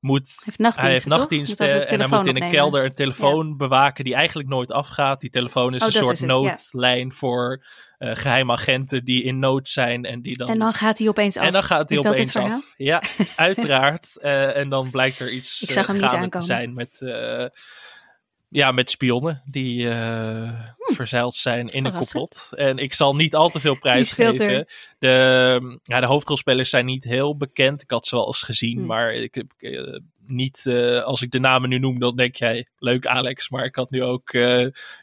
[0.01, 3.57] moet heeft nachtdiensten, hij heeft nachtdiensten Moet en hij moet in een kelder een telefoon
[3.57, 5.21] bewaken die eigenlijk nooit afgaat.
[5.21, 6.35] Die telefoon is Oh, een soort is het, ja.
[6.35, 7.65] noodlijn voor
[7.99, 11.37] eh, geheime agenten die in nood zijn en die dan En dan gaat hij opeens
[11.37, 11.45] af.
[11.45, 12.75] en dan gaat hij Is opeens af.
[12.77, 13.03] Ja,
[13.37, 14.17] uiteraard.
[14.21, 17.01] Eh, en dan blijkt er iets Ik zag hem niet te zijn met,
[18.53, 22.53] ja, met spionnen die eh, verzeild zijn in een complot.
[22.55, 24.67] En ik zal niet al te veel prijs geven.
[24.99, 27.83] De, ja, de hoofdrolspelers zijn niet heel bekend.
[27.83, 28.87] Ik had ze wel eens gezien, Hm.
[28.87, 32.67] maar ik heb eh, niet, eh, als ik de namen nu noem, dan denk jij,
[32.79, 34.31] leuk Alex, maar ik had nu ook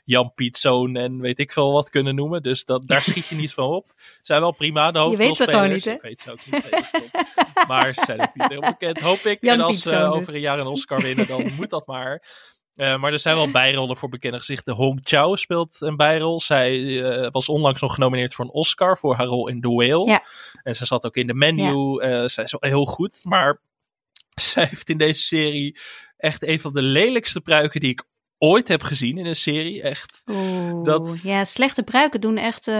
[0.06, 2.44] Jan Piet Zoon en weet ik veel wat kunnen noemen.
[2.44, 3.94] Dus dat, daar schiet je niet van op.
[4.22, 5.54] Zijn wel prima, de Je weet ze hoofdrolspelers.
[5.54, 5.92] gewoon niet, hè?
[5.92, 7.68] Ik weet ze ook niet.
[7.68, 9.42] maar ze zijn ook niet heel bekend, hoop ik.
[9.42, 10.00] Jan en als ze dus.
[10.00, 12.24] over een jaar een Oscar winnen, dan moet dat maar.
[12.80, 14.74] Eh, maar er zijn wel bijrollen voor bekende gezichten.
[14.76, 16.40] Hong Chao speelt een bijrol.
[16.40, 20.06] Zij eh, was onlangs nog genomineerd voor een Oscar voor haar rol in The Whale.
[20.10, 20.22] Ja.
[20.64, 21.62] En ze zat ook in de menu.
[22.02, 23.20] Eh, zij is wel heel goed.
[23.24, 23.62] Maar
[24.52, 25.78] zij heeft in deze serie
[26.18, 28.04] echt een van de lelijkste pruiken die ik
[28.38, 29.82] ooit heb gezien in een serie.
[29.82, 30.22] Echt.
[30.32, 32.72] Oeh, Dat- Ja, slechte pruiken doen echt...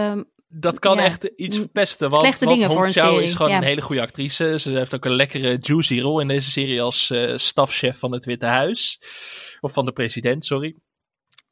[0.52, 1.02] Dat kan Ja.
[1.04, 2.10] echt iets Mm, verpesten.
[2.10, 3.56] Want, slechte dingen Hong voor een Chao serie, is gewoon ja.
[3.56, 4.58] een hele goede actrice.
[4.58, 8.24] Ze heeft ook een lekkere juicy rol in deze serie als eh, stafchef van het
[8.24, 9.00] Witte Huis.
[9.60, 10.76] Of van de president, sorry.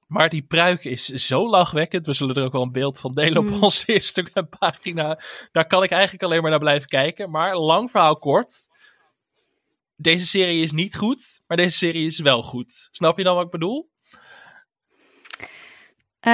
[0.06, 2.06] Maar die pruik is zo lachwekkend.
[2.06, 3.52] We zullen er ook wel een beeld van delen Mm.
[3.54, 5.20] op onze Instagram-pagina.
[5.52, 7.30] Daar kan ik eigenlijk alleen maar naar blijven kijken.
[7.30, 8.68] Maar lang verhaal kort.
[9.96, 12.88] Deze serie is niet goed, maar deze serie is wel goed.
[12.90, 13.90] Snap je dan wat ik bedoel?
[16.20, 16.33] Eh,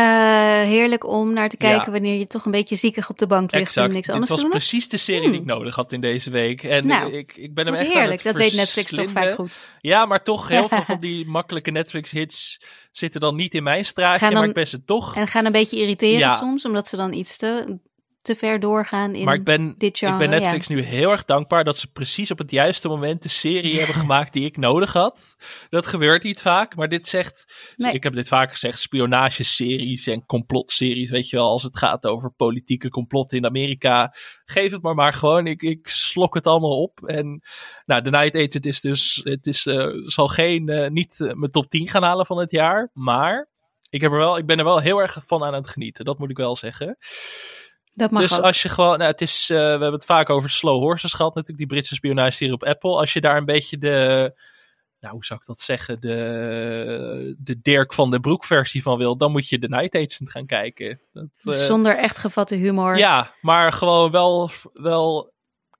[0.62, 1.90] heerlijk om naar te kijken Ja.
[1.90, 3.86] wanneer je toch een beetje ziekig op de bank ligt Exact.
[3.86, 4.56] en niks Dit anders was te doen.
[4.58, 5.30] precies de serie Hmm.
[5.30, 6.62] die ik nodig had in deze week.
[6.62, 9.34] En Nou, ik, ik ben hem echt heerlijk, aan het dat weet Netflix toch vaak
[9.34, 9.58] goed.
[9.80, 12.60] Ja, maar toch heel veel van die makkelijke Netflix-hits
[12.92, 14.26] zitten dan niet in mijn straatje.
[14.26, 15.16] Dan- Maar ik ben ze toch.
[15.16, 16.36] En gaan een beetje irriteren Ja.
[16.36, 17.78] soms, omdat ze dan iets te,
[18.24, 21.64] te ver doorgaan in Maar ik ben, dit ik ben Netflix nu heel erg dankbaar
[21.64, 25.36] dat ze precies op het juiste moment de serie hebben gemaakt die ik nodig had.
[25.68, 27.92] Dat gebeurt niet vaak, maar dit zegt, Nee.
[27.92, 32.30] ik heb dit vaak gezegd, spionageseries en complotseries, weet je wel, als het gaat over
[32.30, 34.14] politieke complotten in Amerika.
[34.44, 37.04] Geef het maar maar gewoon, ik, ik slok het allemaal op.
[37.04, 37.42] En
[37.86, 41.50] nou, The Night Agent is dus, het is, eh, zal geen, eh, niet eh, mijn
[41.50, 43.50] top 10 gaan halen van het jaar, maar
[43.90, 46.18] ik, heb er wel, ik ben er wel heel erg van aan het genieten, dat
[46.18, 46.96] moet ik wel zeggen.
[47.94, 48.44] Dat mag dus ook.
[48.44, 51.34] als je gewoon, nou, het is, eh, we hebben het vaak over Slow Horses gehad,
[51.34, 52.90] natuurlijk, die Britse spionageserie op Apple.
[52.98, 54.32] Als je daar een beetje de,
[55.00, 59.16] nou, hoe zou ik dat zeggen, de, de Dirk van de Broek versie van wil,
[59.16, 61.00] dan moet je The Night Agent gaan kijken.
[61.12, 62.96] Dat, eh, Zonder echt gevatte humor.
[62.98, 65.32] ja, maar gewoon wel, wel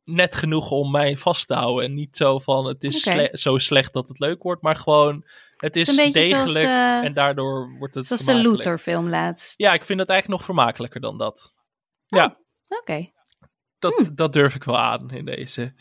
[0.05, 1.85] net genoeg om mij vast te houden.
[1.85, 5.25] En niet zo van, het is sle- zo slecht dat het leuk wordt, maar gewoon,
[5.57, 8.35] het is, Het is een beetje zoals, degelijk eh, en daardoor wordt het Zoals de.
[8.35, 9.55] Luther film laatst.
[9.57, 11.54] Ja, ik vind het eigenlijk nog vermakelijker dan dat.
[12.15, 12.37] Ja,
[12.69, 13.11] Oké.
[13.79, 14.15] dat, Hm.
[14.15, 15.75] dat durf ik wel aan in deze.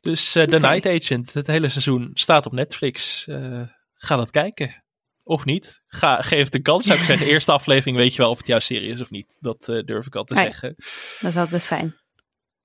[0.00, 0.58] Dus eh The.
[0.58, 3.26] Night Agent, het hele seizoen, staat op Netflix.
[3.26, 3.62] Eh,
[3.94, 4.82] ga dat kijken.
[5.22, 5.82] Of niet.
[5.86, 7.26] Ga, geef het een kans, zou ik zeggen.
[7.32, 9.36] Eerste aflevering weet je wel of het jouw serie is of niet.
[9.40, 10.74] Dat eh, durf ik al te zeggen.
[11.20, 11.94] Dat is altijd fijn.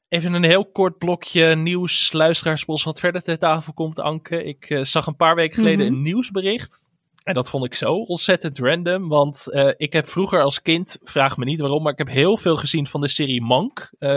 [0.07, 2.11] Even een heel kort blokje nieuws.
[2.11, 4.43] Luisteraarspols wat verder ter tafel komt, Anke.
[4.43, 5.95] Ik zag een paar weken geleden Mhm.
[5.95, 6.89] een nieuwsbericht.
[7.23, 11.37] En dat vond ik zo ontzettend random, want uh, ik heb vroeger als kind, vraag
[11.37, 13.91] me niet waarom, maar ik heb heel veel gezien van de serie Monk.
[13.99, 14.09] Uh,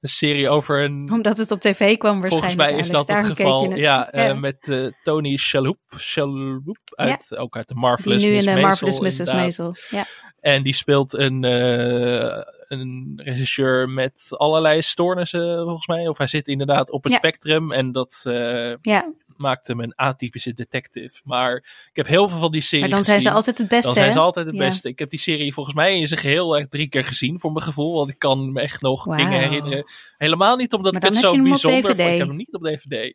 [0.00, 1.08] een serie over een...
[1.12, 2.28] Omdat het op tv kwam waarschijnlijk.
[2.28, 3.06] Volgens mij is Alex.
[3.06, 3.78] dat het geval, het.
[3.78, 4.28] ja, Ja.
[4.28, 8.86] uh, met Tony Shalhoub, Shalhoub uit, ook uit de Die Marvelous nu in de Maisel,
[8.86, 9.32] Marvelous Mrs.
[9.32, 9.74] Maisel.
[9.90, 10.04] Ja.
[10.40, 16.08] En die speelt een, een regisseur met allerlei stoornissen, volgens mij.
[16.08, 17.18] Of hij zit inderdaad op het Ja.
[17.18, 17.72] spectrum.
[17.72, 18.20] En dat
[18.82, 21.20] ja, maakt hem een atypische detective.
[21.24, 21.54] Maar
[21.90, 23.86] ik heb heel veel van die serie maar dan zijn ze altijd het beste.
[23.86, 24.24] Dan zijn ze hè?
[24.24, 24.60] altijd het Ja.
[24.66, 24.88] beste.
[24.88, 27.64] Ik heb die serie volgens mij in zijn geheel echt drie keer gezien, voor mijn
[27.64, 27.94] gevoel.
[27.94, 29.84] Want ik kan me echt nog dingen herinneren.
[30.18, 31.98] Helemaal niet omdat Maar ik het dan zo je bijzonder vond.
[31.98, 33.14] Ik heb hem niet op DVD.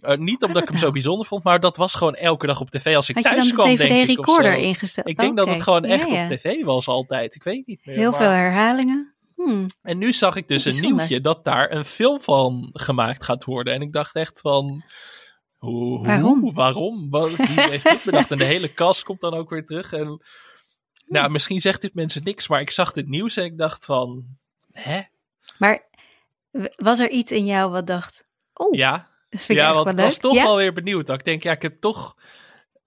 [0.00, 0.92] Uh, niet omdat ik hem zo nou?
[0.92, 3.46] bijzonder vond, maar dat was gewoon elke dag op tv als ik Had je thuis
[3.46, 3.98] dan kwam, de denk ik.
[3.98, 5.08] of DVD-recorder ingesteld?
[5.08, 6.22] Ik denk dat het gewoon echt Ja, ja.
[6.22, 7.34] op tv was altijd.
[7.34, 7.96] Ik weet niet meer.
[7.96, 9.14] Heel maar- veel herhalingen.
[9.36, 9.66] Hmm.
[9.82, 13.74] En nu zag ik dus een nieuwtje dat daar een film van gemaakt gaat worden.
[13.74, 14.82] En ik dacht echt van...
[15.64, 16.52] Hoe, hoe- Waarom?
[16.54, 17.10] waarom?
[17.10, 18.30] Wat, wie heeft dit bedacht?
[18.30, 19.92] En de hele cast komt dan ook weer terug.
[19.92, 20.22] En,
[21.06, 24.24] nou, misschien zegt dit mensen niks, maar ik zag dit nieuws en ik dacht van...
[24.72, 25.00] Hè?
[25.58, 25.82] Maar
[26.76, 29.92] was er iets in jou wat dacht, oh, Ja, dat vind ik ja want wel
[29.92, 30.04] ik leuk.
[30.08, 30.42] was toch ja?
[30.44, 31.06] wel weer benieuwd.
[31.06, 32.16] Dat ik denk, ja, ik heb toch...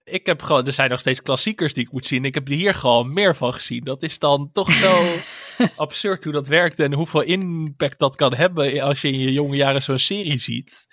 [0.04, 2.24] Ik heb gewoon, er zijn nog steeds klassiekers die ik moet zien.
[2.24, 3.84] Ik heb hier gewoon meer van gezien.
[3.84, 5.04] Dat is dan toch zo
[5.76, 9.56] absurd hoe dat werkt en hoeveel impact dat kan hebben als je in je jonge
[9.56, 10.86] jaren zo'n serie ziet.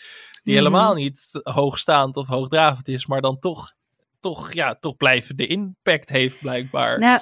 [0.45, 0.63] Die Mhm.
[0.63, 3.73] helemaal niet hoogstaand of hoogdravend is, maar dan toch,
[4.19, 6.99] toch, ja, toch blijvende impact heeft blijkbaar.
[6.99, 7.21] Nou,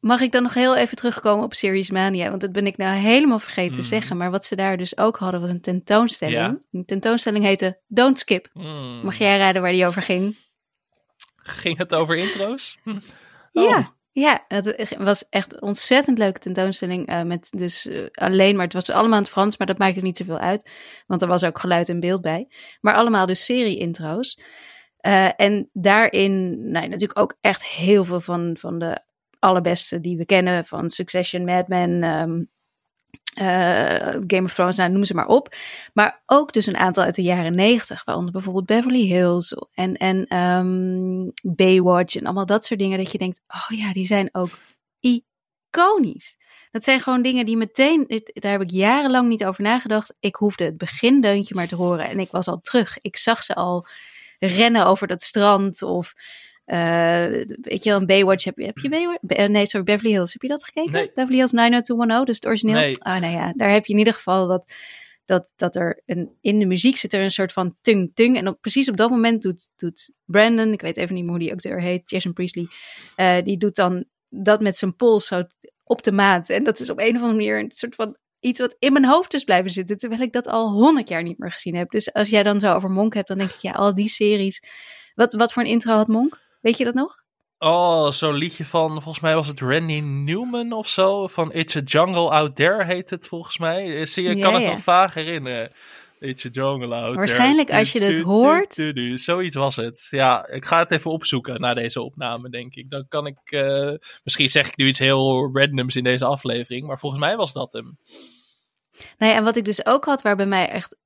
[0.00, 2.28] mag ik dan nog heel even terugkomen op Series Mania?
[2.28, 3.88] Want dat ben ik nou helemaal vergeten te Mhm.
[3.88, 4.16] zeggen.
[4.16, 6.38] Maar wat ze daar dus ook hadden was een tentoonstelling.
[6.38, 6.58] Ja.
[6.70, 8.48] Die tentoonstelling heette Don't Skip.
[8.52, 9.00] Hmm.
[9.04, 10.36] Mag jij raden waar die over ging?
[11.36, 12.78] Ging het over intro's?
[12.84, 12.98] Hm.
[13.52, 13.92] Ja.
[14.12, 17.06] Ja, het was echt een ontzettend leuke tentoonstelling.
[17.06, 20.00] eh, met dus eh, alleen maar, het was allemaal in het Frans, maar dat maakte
[20.00, 20.70] niet zoveel uit.
[21.06, 22.48] Want er was ook geluid en beeld bij.
[22.80, 24.38] Maar allemaal dus serie-intro's.
[24.96, 29.00] Eh, en daarin, nou, natuurlijk ook echt heel veel van, van de
[29.38, 30.64] allerbeste die we kennen.
[30.64, 32.44] Van Succession, Mad Men, ehm, eh,
[34.26, 35.54] Game of Thrones, nou, noem ze maar op.
[35.94, 38.04] Maar ook dus een aantal uit de jaren negentig.
[38.04, 42.98] Waaronder bijvoorbeeld Beverly Hills en, en ehm, Baywatch en allemaal dat soort dingen.
[42.98, 44.50] Dat je denkt, oh ja, die zijn ook
[45.00, 46.36] iconisch.
[46.70, 50.14] Dat zijn gewoon dingen die meteen, daar heb ik jarenlang niet over nagedacht.
[50.20, 52.98] Ik hoefde het begindeuntje maar te horen en ik was al terug.
[53.00, 53.86] Ik zag ze al
[54.38, 56.14] rennen over dat strand of...
[56.70, 59.22] eh, weet je wel, een Baywatch, heb je, heb je Baywatch?
[59.26, 60.32] Eh, nee, sorry, Beverly Hills.
[60.32, 60.92] Heb je dat gekeken?
[60.92, 61.10] Nee.
[61.14, 62.74] Beverly Hills 90210, dus het origineel?
[62.74, 63.02] Nee.
[63.02, 64.72] Ah, nou ja, daar heb je in ieder geval dat,
[65.24, 68.36] dat, dat er een, in de muziek zit er een soort van tung-tung.
[68.36, 71.42] En op, precies op dat moment doet, doet Brandon, ik weet even niet meer hoe
[71.42, 72.66] die acteur heet, Jason Priestley,
[73.16, 75.44] eh, die doet dan dat met zijn pols zo
[75.84, 76.48] op de maat.
[76.48, 79.04] En dat is op een of andere manier een soort van iets wat in mijn
[79.04, 81.90] hoofd is blijven zitten, terwijl ik dat al honderd jaar niet meer gezien heb.
[81.90, 84.62] Dus als jij dan zo over Monk hebt, dan denk ik, ja, al die series.
[85.14, 86.48] Wat, wat voor een intro had Monk?
[86.60, 87.16] Weet je dat nog?
[87.58, 91.26] Oh, zo'n liedje van, volgens mij was het Randy Newman of zo.
[91.26, 94.00] Van It's a Jungle Out There heet het volgens mij.
[94.00, 94.70] Eh, Zie je, Ja, kan het ja.
[94.70, 95.72] nog vaag herinneren.
[96.18, 97.80] It's a Jungle Out Waarschijnlijk there.
[97.80, 98.76] als je du- hoort.
[98.76, 99.18] du- du- du.
[99.18, 100.06] Zoiets was het.
[100.10, 102.90] Ja, ik ga het even opzoeken na deze opname, denk ik.
[102.90, 103.92] Dan kan ik, eh,
[104.24, 106.86] misschien zeg ik nu iets heel randoms in deze aflevering.
[106.86, 107.98] Maar volgens mij was dat hem.
[109.18, 110.96] Nou ja, en wat ik dus ook had, waar bij mij echt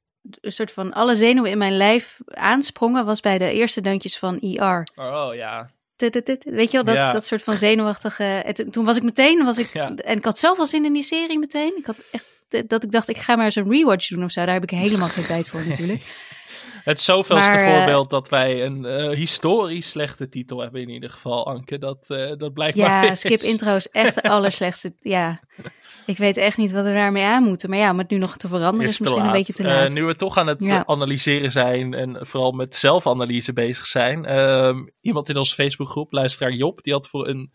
[0.41, 4.39] een soort van alle zenuwen in mijn lijf aansprongen, was bij de eerste deuntjes van
[4.41, 4.87] ER.
[4.95, 5.69] Oh ja.
[5.97, 7.11] Weet je wel, dat, Ja.
[7.13, 8.25] dat soort van zenuwachtige...
[8.25, 9.95] en toen- toen was ik meteen, was ik, Ja.
[9.95, 11.77] en ik had zoveel zin in die serie meteen.
[11.77, 14.45] Ik had echt, dat ik dacht, ik ga maar eens een rewatch doen of zo.
[14.45, 16.03] Daar heb ik helemaal geen tijd voor natuurlijk.
[16.85, 21.11] Het zoveelste Maar, eh, voorbeeld dat wij een eh, historisch slechte titel hebben in ieder
[21.11, 21.79] geval, Anke.
[21.79, 24.94] Dat, eh, dat blijkt maar Ja, skip intro is echt de allerslechtste.
[25.01, 25.40] Ja,
[26.07, 27.70] ik weet echt niet wat we daarmee aan moeten.
[27.70, 29.27] Maar ja, om het nu nog te veranderen is, misschien laat.
[29.27, 29.90] een beetje te laat.
[29.90, 30.87] nu we toch aan het Ja.
[30.87, 34.25] analyseren zijn en vooral met zelfanalyse bezig zijn.
[34.25, 37.53] ehm, iemand in onze Facebookgroep, luisteraar Job, die had voor een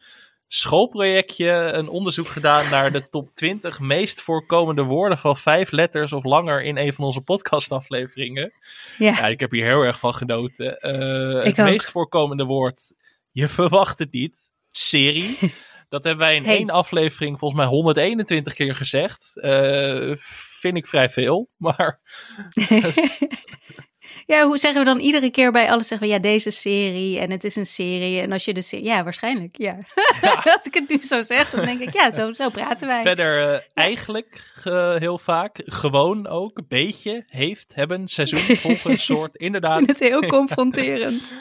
[0.52, 6.24] schoolprojectje een onderzoek gedaan naar de top 20 meest voorkomende woorden van vijf letters of
[6.24, 8.54] langer in een van onze podcastafleveringen.
[8.98, 9.12] ja.
[9.12, 10.78] Ja, ik heb hier heel erg van genoten.
[10.80, 11.66] Eh, het ook.
[11.66, 12.94] meest voorkomende woord,
[13.32, 15.38] je verwacht het niet, serie.
[15.90, 16.56] Dat hebben wij in Hey.
[16.58, 19.38] één aflevering volgens mij 121 keer gezegd.
[19.42, 20.12] Eh,
[20.62, 22.00] vind ik vrij veel, maar
[24.36, 27.32] ja, hoe zeggen we dan iedere keer bij alles zeggen we ja, deze serie en
[27.32, 28.22] het is een serie.
[28.22, 29.78] En als je de serie, ja, waarschijnlijk, ja.
[30.56, 33.02] als ik het nu zo zeg, dan denk ik, ja, zo, zo praten wij.
[33.02, 34.62] verder eh, eigenlijk
[34.98, 39.88] heel vaak gewoon ook een beetje, heeft, hebben, seizoen, volgen, soort, inderdaad.
[39.88, 41.32] het heel confronterend.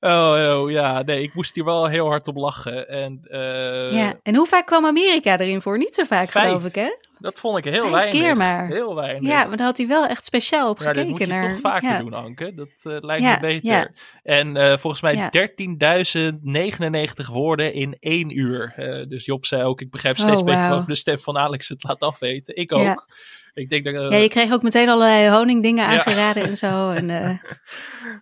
[0.00, 2.88] Oh, oh, ja, nee, ik moest hier wel heel hard op lachen.
[2.88, 5.78] En, eh, ja, en hoe vaak kwam Amerika erin voor?
[5.78, 6.46] Niet zo vaak, Vijf.
[6.46, 6.90] geloof ik, hè?
[7.18, 8.20] Dat vond ik heel Vijf weinig.
[8.20, 8.66] keer maar.
[8.66, 9.30] Heel weinig.
[9.30, 11.10] Ja, maar daar had hij wel echt speciaal op Ja, gekeken.
[11.10, 11.98] moet je naar, toch vaker ja.
[11.98, 12.54] doen, Anke.
[12.54, 13.92] Dat eh, lijkt Ja, me beter.
[14.22, 15.30] En eh, volgens mij Ja.
[15.30, 18.72] 13.099 woorden in één uur.
[18.76, 21.68] Eh, dus Job zei ook, ik begrijp steeds Oh, beter waarom de stem van Alex
[21.68, 22.56] het laat afweten.
[22.56, 23.06] Ik ook.
[23.54, 24.12] Ik denk dat...
[24.12, 26.90] Ja, je kreeg ook meteen allerlei honingdingen aangeraden en zo.
[26.90, 27.06] En,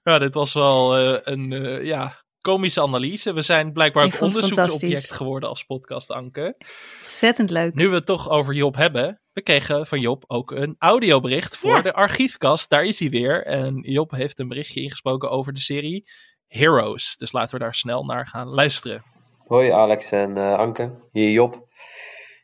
[0.05, 1.49] Ja, dit was wel een
[1.85, 3.33] ja, komische analyse.
[3.33, 6.55] We zijn blijkbaar ook het onderzoeksobject geworden als podcast, Anke.
[6.99, 7.75] ontzettend leuk.
[7.75, 9.21] Nu we het toch over Job hebben.
[9.33, 11.83] We kregen van Job ook een audiobericht voor Ja.
[11.83, 12.71] de archiefkast.
[12.71, 13.47] Daar is hij weer.
[13.47, 16.11] En Job heeft een berichtje ingesproken over de serie
[16.47, 17.17] Heroes.
[17.17, 19.03] Dus laten we daar snel naar gaan luisteren.
[19.47, 21.69] Hoi Alex en eh, Anke, hier Job.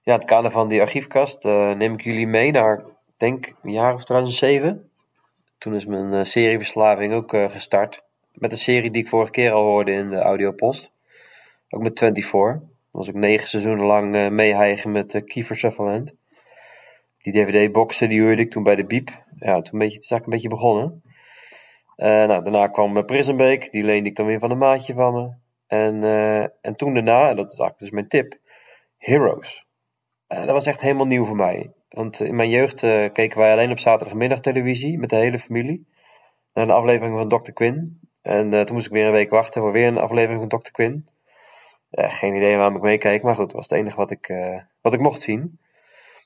[0.03, 3.73] Ja, het kader van die archiefkast eh, neem ik jullie mee naar, ik denk, een
[3.73, 4.91] jaar of 2007.
[5.59, 8.03] Toen is mijn eh, serieverslaving ook eh, gestart.
[8.33, 10.93] Met een serie die ik vorige keer al hoorde in de audiopost.
[11.69, 12.31] Ook met 24.
[12.31, 16.15] Dat was ook negen seizoenen lang eh meehijgen met eh, Kiefer Sutherland.
[17.19, 19.25] Die DVD-boxen die hoorde ik toen bij de Biep.
[19.37, 21.03] Ja, toen, beetje, ik een beetje begonnen.
[21.97, 22.93] Eh, nou, daarna kwam
[23.37, 23.73] Break.
[23.73, 25.33] Die leende ik dan weer van een maatje van me.
[25.67, 26.03] En,
[26.61, 28.39] en toen daarna, en dat is dus mijn tip,
[28.97, 29.67] Heroes.
[30.27, 31.73] Dat was echt helemaal nieuw voor mij.
[31.89, 32.81] Want in mijn jeugd
[33.13, 35.87] keken wij alleen op zaterdagmiddag televisie met de hele familie.
[36.55, 37.53] Naar de aflevering van Dr.
[37.53, 38.01] Quinn.
[38.23, 40.71] En eh, toen moest ik weer een week wachten voor weer een aflevering van Dr.
[40.71, 41.09] Quinn.
[41.91, 44.61] Eh, geen idee waarom ik meekeek, maar goed, het was het enige wat ik, eh,
[44.81, 45.59] wat ik mocht zien.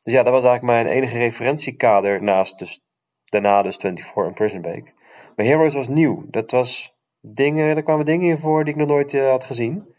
[0.00, 2.83] Dus ja, dat was eigenlijk mijn enige referentiekader naast dus,
[3.24, 4.92] daarna dus 24 en Prison Break.
[5.37, 6.24] Maar Heroes was nieuw.
[6.26, 9.94] Dat was dingen, er kwamen dingen in voor die ik nog nooit had gezien.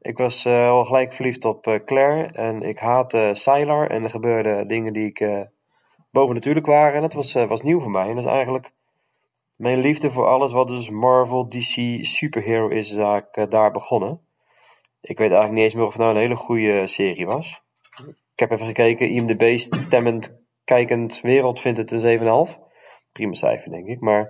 [0.00, 4.92] Ik was al gelijk verliefd op Claire en ik haatte Sylar en er gebeurden dingen
[4.92, 5.40] die ik eh
[6.10, 6.94] bovennatuurlijk waren.
[6.94, 8.08] En dat was, was nieuw voor mij.
[8.08, 8.72] En dat is eigenlijk
[9.60, 14.20] mijn liefde voor alles wat dus Marvel, DC, superhero is, is eigenlijk eh, daar begonnen.
[15.00, 17.62] Ik weet eigenlijk niet eens meer of het nou een hele goede serie was.
[18.06, 22.18] Ik heb even gekeken, IMDb stemmend, kijkend wereld vindt het een
[22.48, 22.58] 7,5.
[23.12, 24.24] Prima cijfer denk ik, maar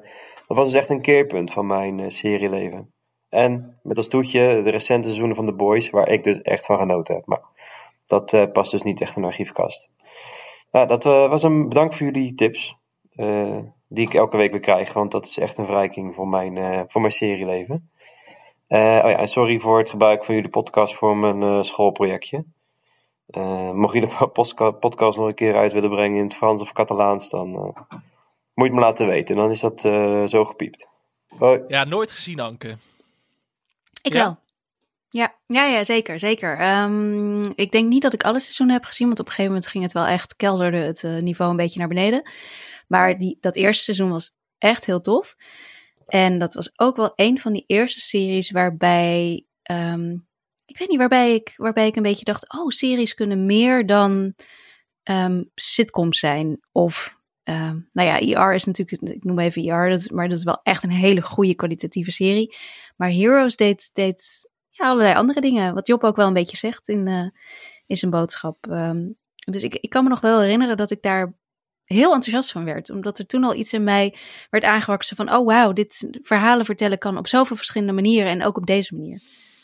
[0.47, 2.93] dat was dus echt een keerpunt van mijn eh, serieleven.
[3.29, 6.79] En met als toetje de recente seizoenen van The Boys, waar ik dus echt van
[6.79, 7.27] genoten heb.
[7.27, 7.43] Maar
[8.07, 9.91] dat eh, past dus niet echt in een archiefkast.
[10.71, 12.79] Nou, dat was een bedankt voor jullie tips.
[13.93, 16.81] Die ik elke week weer krijg, want dat is echt een verrijking voor mijn, eh,
[16.87, 17.91] voor mijn serieleven.
[18.67, 22.45] Eh, oh ja, en sorry voor het gebruik van jullie podcast voor mijn eh, schoolprojectje.
[23.27, 26.73] Eh, mocht je de podcast nog een keer uit willen brengen in het Frans of
[26.73, 27.73] Catalaans, dan eh, moet
[28.55, 29.37] je het me laten weten.
[29.37, 30.89] Dan is dat eh, zo gepiept.
[31.39, 31.61] Hoi.
[31.69, 32.77] Ja, nooit gezien, Anke.
[34.03, 34.19] Ik Ja?
[34.25, 34.37] wel.
[35.13, 36.59] Ja, ja, ja zeker, zeker.
[36.59, 39.71] Ehm, ik denk niet dat ik alle seizoenen heb gezien, want op een gegeven moment
[39.71, 42.23] ging het wel echt, kelderde het eh, niveau een beetje naar beneden.
[42.91, 45.37] Maar die, dat eerste seizoen was echt heel tof.
[46.07, 50.11] En dat was ook wel een van die eerste series waarbij, ehm,
[50.65, 54.35] ik weet niet, waarbij ik, waarbij ik een beetje dacht, oh, series kunnen meer dan
[55.03, 56.61] ehm, sitcoms zijn.
[56.73, 60.45] Of, ehm, nou ja, ER is natuurlijk, ik noem even dat, is- maar dat is
[60.45, 62.57] wel echt een hele goede kwalitatieve serie.
[62.97, 65.75] Maar Heroes deed, deed ja, allerlei andere dingen.
[65.75, 67.29] Wat Job ook wel een beetje zegt in, eh,
[67.87, 68.67] in zijn boodschap.
[69.45, 71.35] Dus ik, ik kan me nog wel herinneren dat ik daar
[71.95, 72.91] heel enthousiast van werd.
[72.91, 74.17] Omdat er toen al iets in mij
[74.51, 75.33] werd aangewaksen van...
[75.33, 78.31] oh wauw, dit verhalen vertellen kan op zoveel verschillende manieren...
[78.31, 79.21] en ook op deze manier.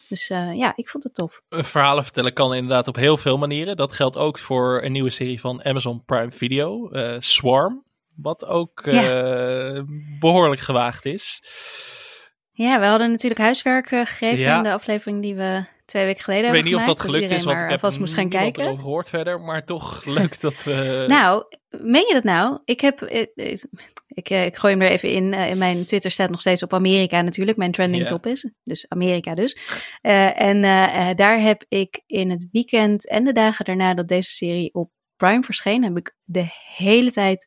[0.08, 1.42] Dus eh, ja, ik vond het tof.
[1.48, 3.76] Een verhalen vertellen kan inderdaad op heel veel manieren.
[3.76, 7.84] Dat geldt ook voor een nieuwe serie van Amazon Prime Video, eh, Swarm.
[8.14, 9.80] Wat ook eh,
[10.20, 11.42] behoorlijk gewaagd is.
[12.52, 14.56] Ja, we hadden natuurlijk huiswerk eh, gegeven Ja.
[14.56, 17.44] in de aflevering die we twee weken geleden Ik weet niet of dat gelukt is,
[17.44, 18.62] want ik maar heb vast moest gaan kijken.
[18.64, 19.40] erover gehoord verder.
[19.40, 21.04] Maar toch leuk dat we...
[21.08, 22.58] Nou, meen je dat nou?
[22.64, 23.02] Ik heb.
[23.02, 23.56] eh,
[24.08, 25.34] Ik, eh, ik gooi hem er even in.
[25.34, 27.58] Eh, in mijn Twitter staat nog steeds op Amerika natuurlijk.
[27.58, 28.50] Mijn trending top is.
[28.64, 29.56] Dus Amerika dus.
[30.00, 30.62] Eh, en
[31.16, 35.42] daar heb ik in het weekend en de dagen daarna dat deze serie op Prime
[35.42, 36.46] verscheen, heb ik de
[36.76, 37.46] hele tijd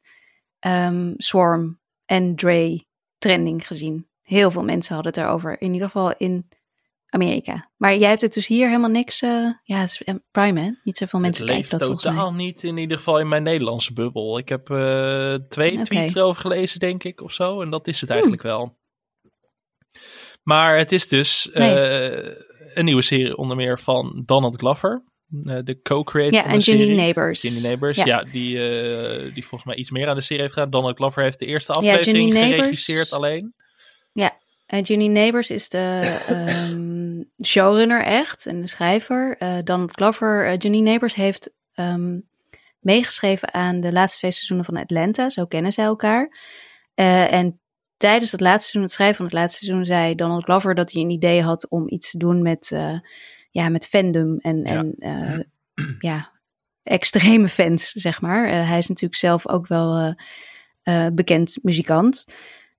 [0.60, 2.86] ehm, Swarm en Dre
[3.18, 4.08] trending gezien.
[4.22, 5.62] Heel veel mensen hadden het erover.
[5.62, 6.48] In ieder geval in
[7.10, 7.70] Amerika.
[7.78, 9.22] Maar jij hebt het dus hier helemaal niks.
[9.22, 9.30] eh,
[9.64, 10.70] ja, het is eh, Prime hè?
[10.84, 14.38] Niet zoveel mensen het kijken dat totaal niet, in ieder geval in mijn Nederlandse bubbel.
[14.38, 17.62] Ik heb eh, twee tweets erover gelezen, denk ik, of zo.
[17.62, 18.02] En dat is Hmm.
[18.02, 18.78] het eigenlijk wel.
[20.44, 25.04] Maar het is dus een nieuwe serie onder meer van Donald Glover.
[25.64, 27.00] de co-creator Ja, van en de Janine serie.
[27.02, 27.42] Neighbors.
[27.42, 28.06] Janine Neighbors, Ja.
[28.06, 28.54] ja, die,
[29.34, 30.70] die volgens mij iets meer aan de serie heeft gedaan.
[30.70, 33.54] Donald Glover heeft de eerste Ja, aflevering Neighbors- geregisseerd alleen.
[34.14, 36.18] Uh, Janine Neighbors is de
[37.44, 39.38] showrunner echt en de schrijver.
[39.38, 42.20] Eh Donald Glover, eh, Janine Neighbors heeft ehm,
[42.80, 45.30] meegeschreven aan de laatste twee seizoenen van Atlanta.
[45.30, 46.38] Zo kennen zij elkaar.
[46.94, 47.60] Eh, en
[47.98, 51.02] tijdens het laatste seizoen, het schrijven van het laatste seizoen, zei Donald Glover dat hij
[51.02, 53.00] een idee had om iets te doen met, eh,
[53.52, 54.76] ja, met fandom en, Ja.
[54.76, 55.40] en eh,
[56.00, 56.32] ja,
[56.84, 58.48] extreme fans, zeg maar.
[58.48, 60.16] hij is natuurlijk zelf ook wel
[61.14, 62.26] bekend muzikant.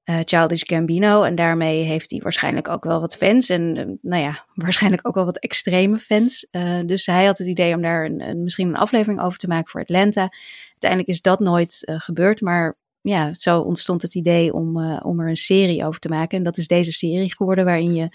[0.04, 1.22] Childish Gambino.
[1.22, 3.48] En daarmee heeft hij waarschijnlijk ook wel wat fans.
[3.48, 6.46] En nou ja, waarschijnlijk ook wel wat extreme fans.
[6.86, 9.80] dus hij had het idee om daar een, misschien een aflevering over te maken voor
[9.80, 10.32] Atlanta.
[10.70, 12.40] Uiteindelijk is dat nooit gebeurd.
[12.40, 16.38] Maar ja, zo ontstond het idee om, om er een serie over te maken.
[16.38, 18.08] En dat is deze serie geworden, waarin je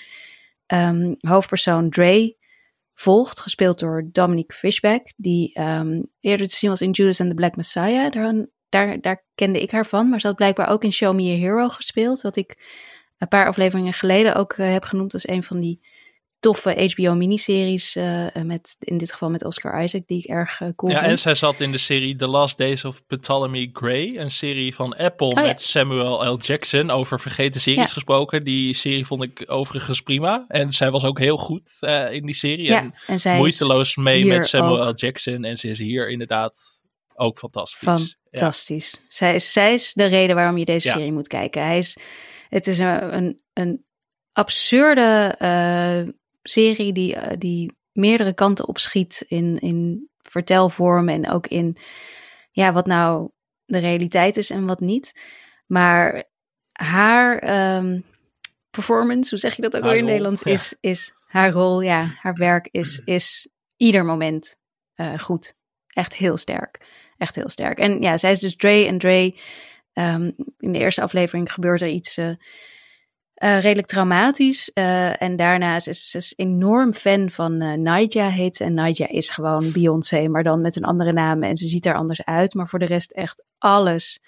[0.68, 2.36] um, hoofdpersoon Dre
[2.94, 7.36] volgt, gespeeld door Dominic Fishback, die um, eerder te zien was in Judas and the
[7.36, 8.12] Black Messiah.
[8.12, 11.32] Daar, daar, daar kende ik haar van, maar ze had blijkbaar ook in Show Me
[11.32, 12.58] a Hero gespeeld, wat ik
[13.18, 15.80] een paar afleveringen geleden ook uh, heb genoemd als een van die
[16.40, 17.96] toffe HBO-miniseries.
[17.96, 21.12] Uh, met, in dit geval met Oscar Isaac, die ik erg uh, cool ja, vond.
[21.12, 24.18] en zij zat in de serie The Last Days of Ptolemy Gray.
[24.18, 25.48] Een serie van Apple Oh, ja.
[25.48, 26.38] met Samuel L.
[26.38, 26.92] Jackson.
[26.92, 27.88] Over vergeten series Ja.
[27.88, 28.44] gesproken.
[28.44, 30.46] Die serie vond ik overigens prima.
[30.48, 32.66] En zij was ook heel goed eh, in die serie.
[32.66, 34.92] Ja, en moeiteloos mee met Samuel ook.
[34.92, 35.06] L.
[35.06, 35.44] Jackson.
[35.44, 36.75] En ze is hier inderdaad
[37.16, 37.80] ook fantastisch.
[37.80, 38.40] Ja.
[38.40, 39.02] fantastisch.
[39.08, 40.94] Zij, is, zij is de reden waarom je deze Ja.
[40.94, 41.64] serie moet kijken.
[41.64, 41.98] Hij is,
[42.50, 43.86] het is een, een, een
[44.32, 51.78] absurde eh, serie die, eh, die meerdere kanten opschiet in, in vertelvorm en ook in
[52.52, 53.30] ja, wat nou
[53.66, 55.12] de realiteit is en wat niet.
[55.66, 56.24] Maar
[56.72, 58.00] haar ehm,
[58.70, 60.52] performance, hoe zeg je dat ook Haar weer in Nederlands, ja.
[60.52, 63.48] is, is haar rol, ja, haar werk is, is
[63.78, 64.58] ieder moment
[64.94, 65.54] eh, goed.
[65.88, 66.86] Echt heel sterk.
[67.18, 67.80] Echt heel sterk.
[67.80, 69.36] En ja, zij is dus Dre en Dre.
[69.94, 72.30] ehm, in de eerste aflevering gebeurt er iets eh,
[73.34, 74.72] eh, redelijk traumatisch.
[74.74, 78.64] eh, en daarna is ze enorm fan van Naija heet ze.
[78.64, 81.44] En Naija is gewoon Beyoncé, maar dan met een andere naam.
[81.44, 82.54] En ze ziet er anders uit.
[82.54, 84.20] Maar voor de rest echt alles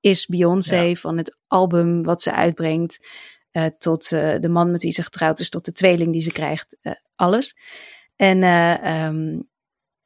[0.00, 0.80] is Beyoncé.
[0.80, 0.94] Ja.
[0.94, 3.08] Van het album wat ze uitbrengt.
[3.78, 5.48] tot de man met wie ze getrouwd is.
[5.48, 6.76] Tot de tweeling die ze krijgt.
[7.14, 7.54] alles.
[8.16, 9.40] En eh, ehm,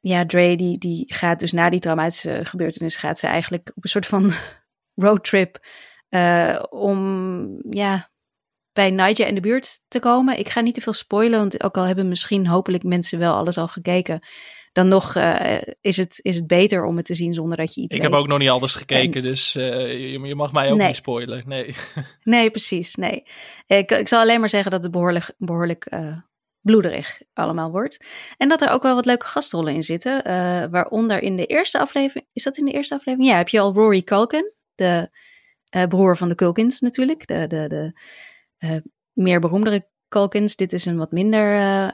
[0.01, 2.95] ja, Dre die, die gaat dus na die traumatische gebeurtenis...
[2.97, 4.31] gaat ze eigenlijk op een soort van
[5.03, 5.59] roadtrip...
[6.09, 8.09] eh, om ja,
[8.73, 10.39] bij Nigel in de buurt te komen.
[10.39, 13.57] Ik ga niet te veel spoilen, want ook al hebben misschien hopelijk mensen wel alles
[13.57, 14.19] al gekeken,
[14.73, 17.81] dan nog eh, is, het, is het beter om het te zien zonder dat je
[17.81, 18.11] iets Ik weet.
[18.11, 20.87] heb ook nog niet alles gekeken, dus eh, je, je mag mij ook Nee.
[20.87, 21.43] niet spoilen.
[21.45, 21.75] Nee.
[22.23, 22.95] Nee, precies.
[22.95, 23.23] Nee.
[23.67, 26.17] Ik, ik zal alleen maar zeggen dat het behoorlijk, behoorlijk eh,
[26.61, 28.05] bloederig allemaal wordt.
[28.37, 30.23] En dat er ook wel wat leuke gastrollen in zitten.
[30.23, 32.27] eh, waaronder in de eerste aflevering.
[32.33, 33.29] Is dat in de eerste aflevering?
[33.29, 35.09] Ja, heb je al Rory Culkin, de
[35.69, 37.27] eh, broer van de Culkins natuurlijk.
[37.27, 37.99] De, de, de
[38.57, 38.75] eh,
[39.13, 40.55] meer beroemdere Culkins.
[40.55, 41.93] Dit is een wat minder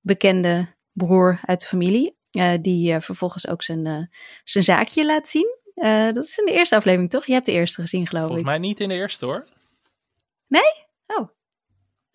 [0.00, 2.16] bekende broer uit de familie.
[2.60, 4.10] die vervolgens ook zijn,
[4.44, 5.58] zijn zaakje laat zien.
[6.14, 7.26] Dat is in de eerste aflevering, toch?
[7.26, 8.50] Je hebt de eerste gezien, geloof Volgens ik.
[8.52, 9.46] mij niet in de eerste hoor.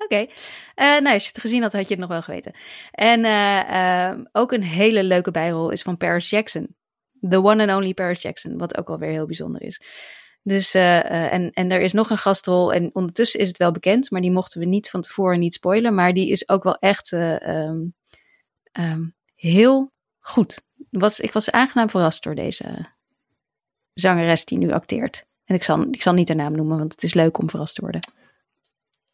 [0.06, 0.26] Oké.
[0.76, 2.54] Eh, nou, als je het gezien had, had je het nog wel geweten.
[2.92, 6.76] En eh, eh, ook een hele leuke bijrol is van Paris Jackson.
[7.30, 9.82] The one and only Paris Jackson, wat ook alweer heel bijzonder is.
[10.48, 14.12] Dus, eh, en, en er is nog een gastrol, en ondertussen is het wel bekend,
[14.12, 15.96] maar die mochten we niet van tevoren niet spoilen.
[15.96, 17.78] Maar die is ook wel echt eh, ehm,
[18.72, 19.04] ehm,
[19.36, 20.62] heel goed.
[20.90, 22.94] Was, ik was aangenaam verrast door deze
[23.94, 25.26] zangeres die nu acteert.
[25.46, 27.76] En ik zal, ik zal niet haar naam noemen, want het is leuk om verrast
[27.76, 28.02] te worden.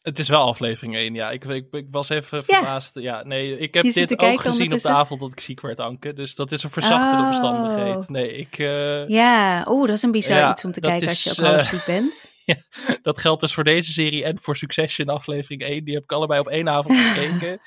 [0.01, 1.31] Het is wel aflevering 1, ja.
[1.31, 2.99] Ik, ik, ik was even verbaasd.
[2.99, 6.13] Ja, nee, ik heb dit ook gezien op de avond dat ik ziek werd, Anke.
[6.13, 7.27] Dus dat is een verzachtende Oh.
[7.27, 8.09] omstandigheid.
[8.09, 11.23] Nee, ik, eh, Ja, oeh, dat is een bizar Ja, iets om te kijken als
[11.23, 12.29] je ook half eh, ziek bent.
[13.01, 15.83] dat geldt dus voor deze serie en voor Succession aflevering 1.
[15.83, 17.61] Die heb ik allebei op één avond gekeken.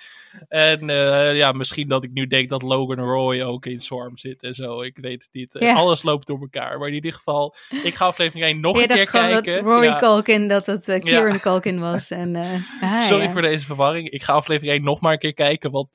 [0.49, 4.43] en eh, ja, misschien dat ik nu denk dat Logan Roy ook in Swarm zit
[4.43, 4.83] en zo.
[4.83, 5.57] Ik weet het niet.
[5.59, 5.75] Ja.
[5.75, 6.79] Alles loopt door elkaar.
[6.79, 9.65] Maar in ieder geval, ik ga aflevering 1 nog een keer gewoon dat kijken.
[9.65, 9.99] Rory Ja.
[9.99, 11.41] Culkin, dat het eh, Kieran.
[11.41, 12.11] Culkin was.
[12.11, 12.53] En, eh,
[12.93, 14.11] ah, Sorry voor deze verwarring.
[14.11, 15.71] Ik ga aflevering 1 nog maar een keer kijken.
[15.71, 15.91] Want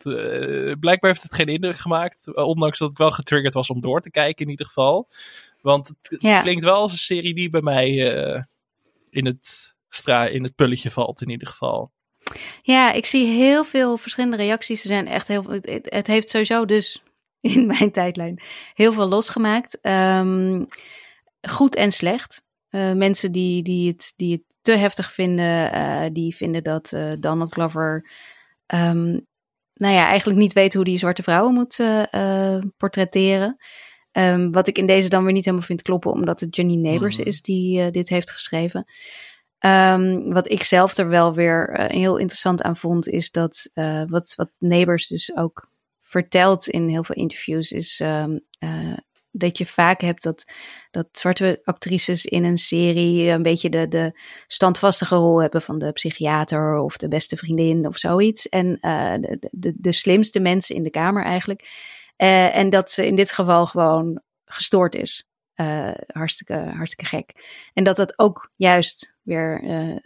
[0.80, 2.36] blijkbaar heeft het geen indruk gemaakt.
[2.36, 5.08] Ondanks dat ik wel getriggerd was om door te kijken in ieder geval.
[5.62, 8.48] Want het klinkt wel als een serie die bij mij
[9.10, 11.92] in, het stra in het pulletje valt in ieder geval.
[12.62, 14.82] Ja, ik zie heel veel verschillende reacties.
[14.82, 15.44] Er zijn echt heel.
[15.44, 17.04] Het, het heeft sowieso dus
[17.42, 18.42] in mijn tijdlijn
[18.74, 19.82] heel veel losgemaakt.
[19.82, 20.64] Ehm,
[21.42, 22.44] goed en slecht.
[22.70, 27.12] Eh, mensen die, die, het, die het te heftig vinden, eh, die vinden dat eh,
[27.20, 28.10] Donald Glover.
[28.66, 29.20] ehm,
[29.74, 31.80] nou ja, eigenlijk niet weet hoe die zwarte vrouwen moet
[32.78, 33.58] portretteren.
[34.12, 37.18] Ehm, wat ik in deze dan weer niet helemaal vind kloppen, omdat het Janine Neighbors
[37.18, 37.28] Mhm.
[37.28, 38.86] is die eh, dit heeft geschreven.
[39.60, 44.04] Ehm, wat ik zelf er wel weer eh, heel interessant aan vond, is dat eh,
[44.08, 48.98] wat, wat Neighbors dus ook vertelt in heel veel interviews, is ehm, eh,
[49.32, 50.46] dat je vaak hebt dat,
[50.92, 55.92] dat zwarte actrices in een serie een beetje de, de standvastige rol hebben van de
[55.92, 58.50] psychiater of de beste vriendin of zoiets.
[58.50, 58.78] En
[59.22, 61.68] de, de, de slimste mensen in de kamer eigenlijk.
[62.22, 65.28] Uh, en dat ze in dit geval gewoon gestoord is.
[65.56, 67.32] Uh, hartstikke, hartstikke gek.
[67.74, 69.98] En dat dat ook juist weer uh,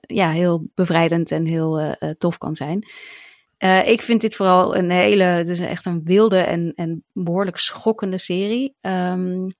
[0.00, 2.88] ja, heel bevrijdend en heel tof kan zijn.
[3.84, 8.18] ik vind dit vooral een hele, het is echt een wilde en, en behoorlijk schokkende
[8.18, 8.76] serie.
[8.80, 9.54] Um,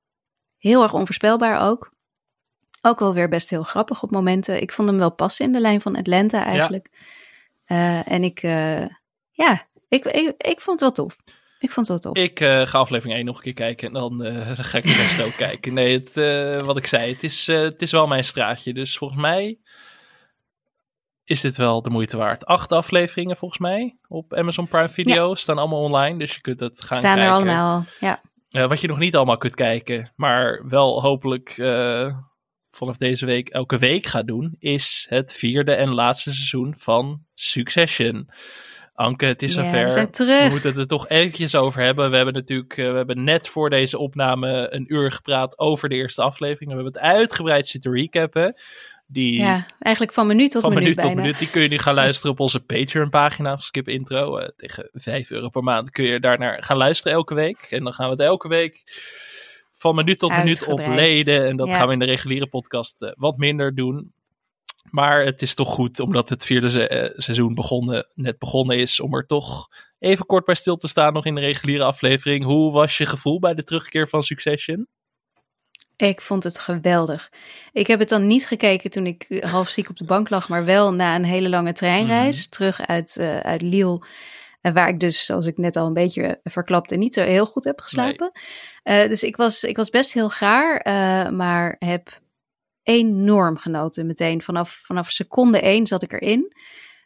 [0.59, 1.93] heel erg onvoorspelbaar ook.
[2.83, 4.61] Ook wel weer best heel grappig op momenten.
[4.61, 6.89] Ik vond hem wel passen in de lijn van Atlanta eigenlijk.
[7.65, 8.05] Ja.
[8.05, 8.41] en ik,
[9.31, 11.17] ja, ik, ik, ik vond het wel tof.
[11.59, 12.17] Ik vond wel tof.
[12.17, 14.85] Ik uh, ga aflevering 1 nog een keer kijken en dan, uh, dan ga ik
[14.85, 15.75] de rest ook kijken.
[15.75, 18.75] Nee, het, uh, wat ik zei, het is, het is wel mijn straatje.
[18.75, 19.59] Dus volgens mij
[21.25, 22.47] is dit wel de moeite waard.
[22.47, 25.29] Acht afleveringen volgens mij op Amazon Prime Video.
[25.29, 25.35] Ja.
[25.35, 27.35] Staan allemaal online, dus je kunt het gaan Staan kijken.
[27.35, 27.85] Staan er allemaal,
[28.49, 28.69] ja.
[28.69, 31.55] wat je nog niet allemaal kunt kijken, maar wel hopelijk
[32.77, 38.31] vanaf deze week elke week gaat doen, is het vierde en laatste seizoen van Succession.
[38.97, 39.85] Anke, het is zover.
[39.85, 40.45] we zijn terug.
[40.45, 42.11] We moeten het er toch eventjes over hebben.
[42.11, 45.95] We hebben natuurlijk, eh, we hebben net voor deze opname een uur gepraat over de
[45.95, 46.71] eerste aflevering.
[46.71, 48.55] We hebben het uitgebreid zitten recappen.
[49.09, 51.21] Die Ja, eigenlijk van minuut tot van minuut, minuut tot bijna.
[51.23, 54.37] minuut, die kun je nu gaan luisteren op onze Patreon-pagina van Skip Intro.
[54.37, 57.67] Eh, tegen 5 euro per maand kun je daar naar gaan luisteren elke week.
[57.71, 58.83] En dan gaan we het elke week
[59.73, 61.47] van minuut tot minuut ontleden.
[61.47, 61.77] En dat Ja.
[61.77, 64.13] gaan we in de reguliere podcast eh, wat minder doen.
[64.91, 69.01] Maar het is toch goed, omdat het vierde se- eh, seizoen begonnen, net begonnen is,
[69.01, 69.69] om er toch
[69.99, 72.45] even kort bij stil te staan nog in de reguliere aflevering.
[72.45, 74.87] Hoe was je gevoel bij de terugkeer van Succession?
[75.97, 77.29] Ik vond het geweldig.
[77.73, 80.49] Ik heb het dan niet gekeken toen ik eh, half ziek op de bank lag,
[80.49, 82.49] maar wel na een hele lange treinreis Mhm.
[82.51, 84.07] terug uit, eh, uit Lille.
[84.61, 87.65] eh, waar ik dus, zoals ik net al een beetje verklapte, niet zo heel goed
[87.65, 88.31] heb geslapen.
[88.83, 90.83] Dus ik was, ik was best heel gaar,
[91.35, 92.09] maar heb
[92.87, 94.43] enorm genoten meteen.
[94.43, 96.53] Vanaf, vanaf seconde één zat ik erin.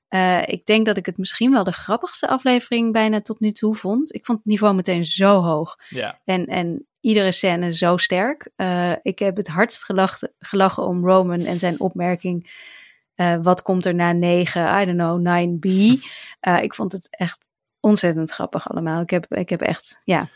[0.08, 3.74] Eh, ik denk dat ik het misschien wel de grappigste aflevering bijna tot nu toe
[3.74, 4.14] vond.
[4.14, 5.76] Ik vond het niveau meteen zo hoog.
[5.88, 8.50] Ja, En, en iedere scène zo sterk.
[8.56, 12.68] Eh, ik heb het hardst gelachen, gelachen om Roman en zijn opmerking.
[13.14, 14.80] eh, wat komt er na 9?
[14.82, 15.68] I don't know, 9B.
[16.40, 17.38] Eh, ik vond het echt
[17.80, 19.00] ontzettend grappig allemaal.
[19.00, 20.28] Ik heb, ik heb echt, ja,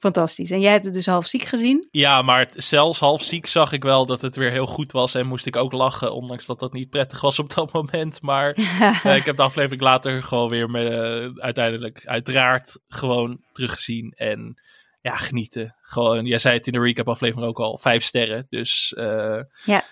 [0.00, 0.50] fantastisch.
[0.50, 1.88] En jij hebt het dus half ziek gezien.
[1.90, 5.14] ja maar het- zelfs half ziek zag ik wel dat het weer heel goed was.
[5.14, 8.22] En moest ik ook lachen, ondanks dat dat niet prettig was op dat moment.
[8.22, 8.50] Maar
[9.04, 14.12] eh, ik heb de aflevering later gewoon weer met, eh, uiteindelijk uiteraard gewoon teruggezien.
[14.16, 14.60] En
[15.00, 15.76] ja, genieten.
[15.80, 18.46] Gewoon, jij zei het in de recap aflevering ook al, vijf sterren.
[18.48, 19.82] Dus eh, Ja.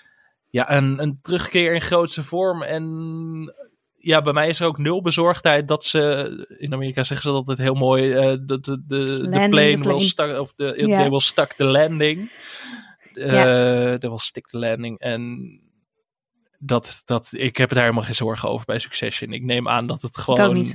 [0.50, 2.62] ja een, een terugkeer in grootste vorm.
[2.62, 2.84] En
[4.08, 7.58] ja, bij mij is er ook nul bezorgdheid dat ze, in Amerika zeggen ze altijd
[7.58, 10.98] heel mooi, eh, de, de, de, de plane, will stuck, of de, Ja.
[10.98, 12.32] they will stuck the landing.
[13.12, 13.44] Ja.
[13.98, 14.98] they will stick the landing.
[14.98, 15.50] En
[16.58, 19.32] dat, dat, ik heb daar helemaal geen zorgen over bij Succession.
[19.32, 20.66] Ik neem aan dat het gewoon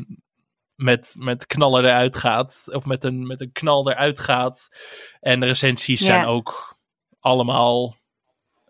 [0.76, 2.64] met, met knallen eruit gaat.
[2.66, 4.68] Of met een, met een knal eruit gaat.
[5.20, 6.78] En de recensies zijn ook
[7.20, 7.96] allemaal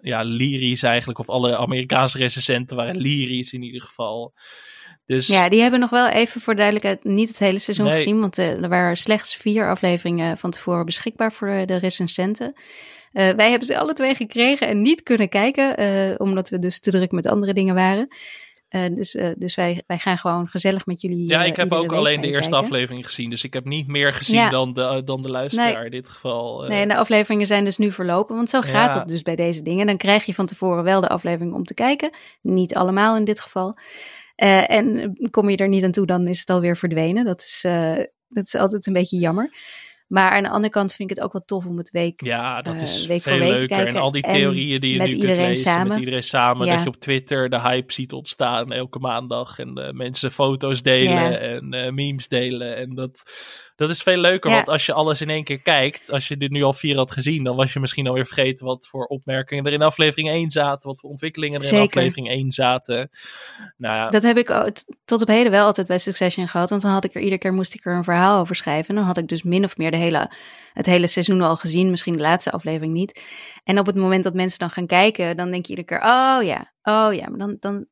[0.04, 1.20] ja, lyrisch eigenlijk.
[1.20, 4.34] Of alle Amerikaanse recensenten waren lyrisch in ieder geval.
[5.06, 7.93] Dus Ja, die hebben nog wel even voor duidelijkheid niet het hele seizoen Nee.
[7.93, 8.20] gezien.
[8.20, 12.54] Want eh, er waren slechts vier afleveringen van tevoren beschikbaar voor de, de recensenten.
[13.12, 15.78] Eh, wij hebben ze alle twee gekregen en niet kunnen kijken.
[15.78, 18.08] eh, omdat we dus te druk met andere dingen waren.
[18.74, 21.28] Eh, dus eh, dus wij, wij gaan gewoon gezellig met jullie.
[21.30, 22.36] Ja, eh, ik heb iedere ook alleen de kijken.
[22.39, 23.30] eerste aflevering gezien.
[23.30, 24.49] Dus ik heb niet meer gezien Ja.
[24.49, 26.63] dan, de, dan de luisteraar in dit geval.
[26.63, 26.69] eh.
[26.69, 28.36] Nee, en de afleveringen zijn dus nu verlopen.
[28.36, 28.99] Want zo gaat Ja.
[28.99, 29.86] het dus bij deze dingen.
[29.86, 32.09] Dan krijg je van tevoren wel de aflevering om te kijken.
[32.41, 33.78] Niet allemaal in dit geval.
[34.36, 37.26] Eh, en kom je er niet aan toe, dan is het alweer verdwenen.
[37.26, 37.93] Dat is, eh,
[38.28, 39.53] dat is altijd een beetje jammer.
[40.14, 42.24] Maar aan de andere kant vind ik het ook wel tof om het week.
[42.26, 43.76] Ja, dat eh, is week voor veel week te leuker.
[43.78, 43.95] kijken.
[43.95, 45.88] En al die En theorieën die je met nu kunt lezen samen.
[45.88, 46.66] met iedereen samen.
[46.68, 46.74] Ja.
[46.74, 49.59] Dat je op Twitter de hype ziet ontstaan elke maandag.
[49.59, 51.38] En eh, mensen foto's delen Ja.
[51.38, 52.76] en eh, memes delen.
[52.78, 53.32] En dat,
[53.76, 54.51] dat is veel leuker.
[54.51, 57.11] Want als je alles in één keer kijkt, als je dit nu al vier had
[57.11, 60.89] gezien, dan was je misschien alweer vergeten wat voor opmerkingen er in aflevering 1 zaten.
[60.89, 63.09] Wat voor ontwikkelingen er in aflevering 1 zaten.
[63.78, 64.72] Nou ja, Dat heb ik
[65.05, 66.70] tot op heden wel altijd bij Succession gehad.
[66.70, 68.89] Want dan had ik er iedere keer moest ik er een verhaal over schrijven.
[68.89, 69.97] En dan had ik dus min of meer de
[70.74, 71.89] het hele seizoen al gezien.
[71.89, 73.22] Misschien de laatste aflevering niet.
[73.64, 76.43] En op het moment dat mensen dan gaan kijken, dan denk je iedere keer: oh
[76.43, 77.30] ja, oh ja.
[77.30, 77.86] Maar dan, dan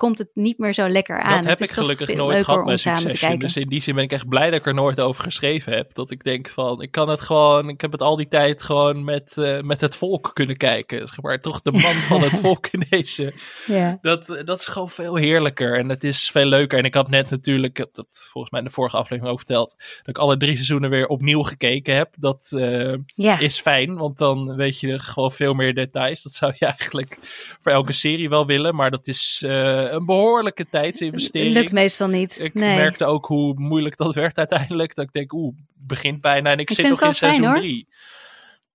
[0.00, 1.28] komt het niet meer zo lekker aan.
[1.28, 3.38] Dat Het heb ik gelukkig nooit gehad bij Succession.
[3.38, 5.94] Dus in die zin ben ik echt blij dat ik er nooit over geschreven heb.
[5.94, 9.04] Dat ik denk van, ik kan het gewoon, ik heb het al die tijd gewoon
[9.04, 10.98] met, eh, met het volk kunnen kijken.
[10.98, 13.34] Zeg maar toch de man van het volk in deze.
[13.66, 13.98] Ja.
[14.00, 16.78] Dat, dat is gewoon veel heerlijker en het is veel leuker.
[16.78, 19.38] En ik had net natuurlijk, ik heb dat volgens mij in de vorige aflevering ook
[19.38, 22.14] verteld, dat ik alle drie seizoenen weer opnieuw gekeken heb.
[22.18, 23.38] Dat eh, ja.
[23.38, 26.22] is fijn, want dan weet je gewoon veel meer details.
[26.22, 27.18] Dat zou je eigenlijk
[27.60, 31.54] voor elke serie wel willen, maar dat is eh, een behoorlijke tijdsinvestering.
[31.54, 32.40] lukt meestal niet.
[32.40, 32.76] Ik nee.
[32.76, 34.94] merkte ook hoe moeilijk dat werd uiteindelijk.
[34.94, 37.56] Dat ik denk, oeh, begint bijna en ik, Ik zit nog in fijn, seizoen hoor.
[37.56, 37.88] 3.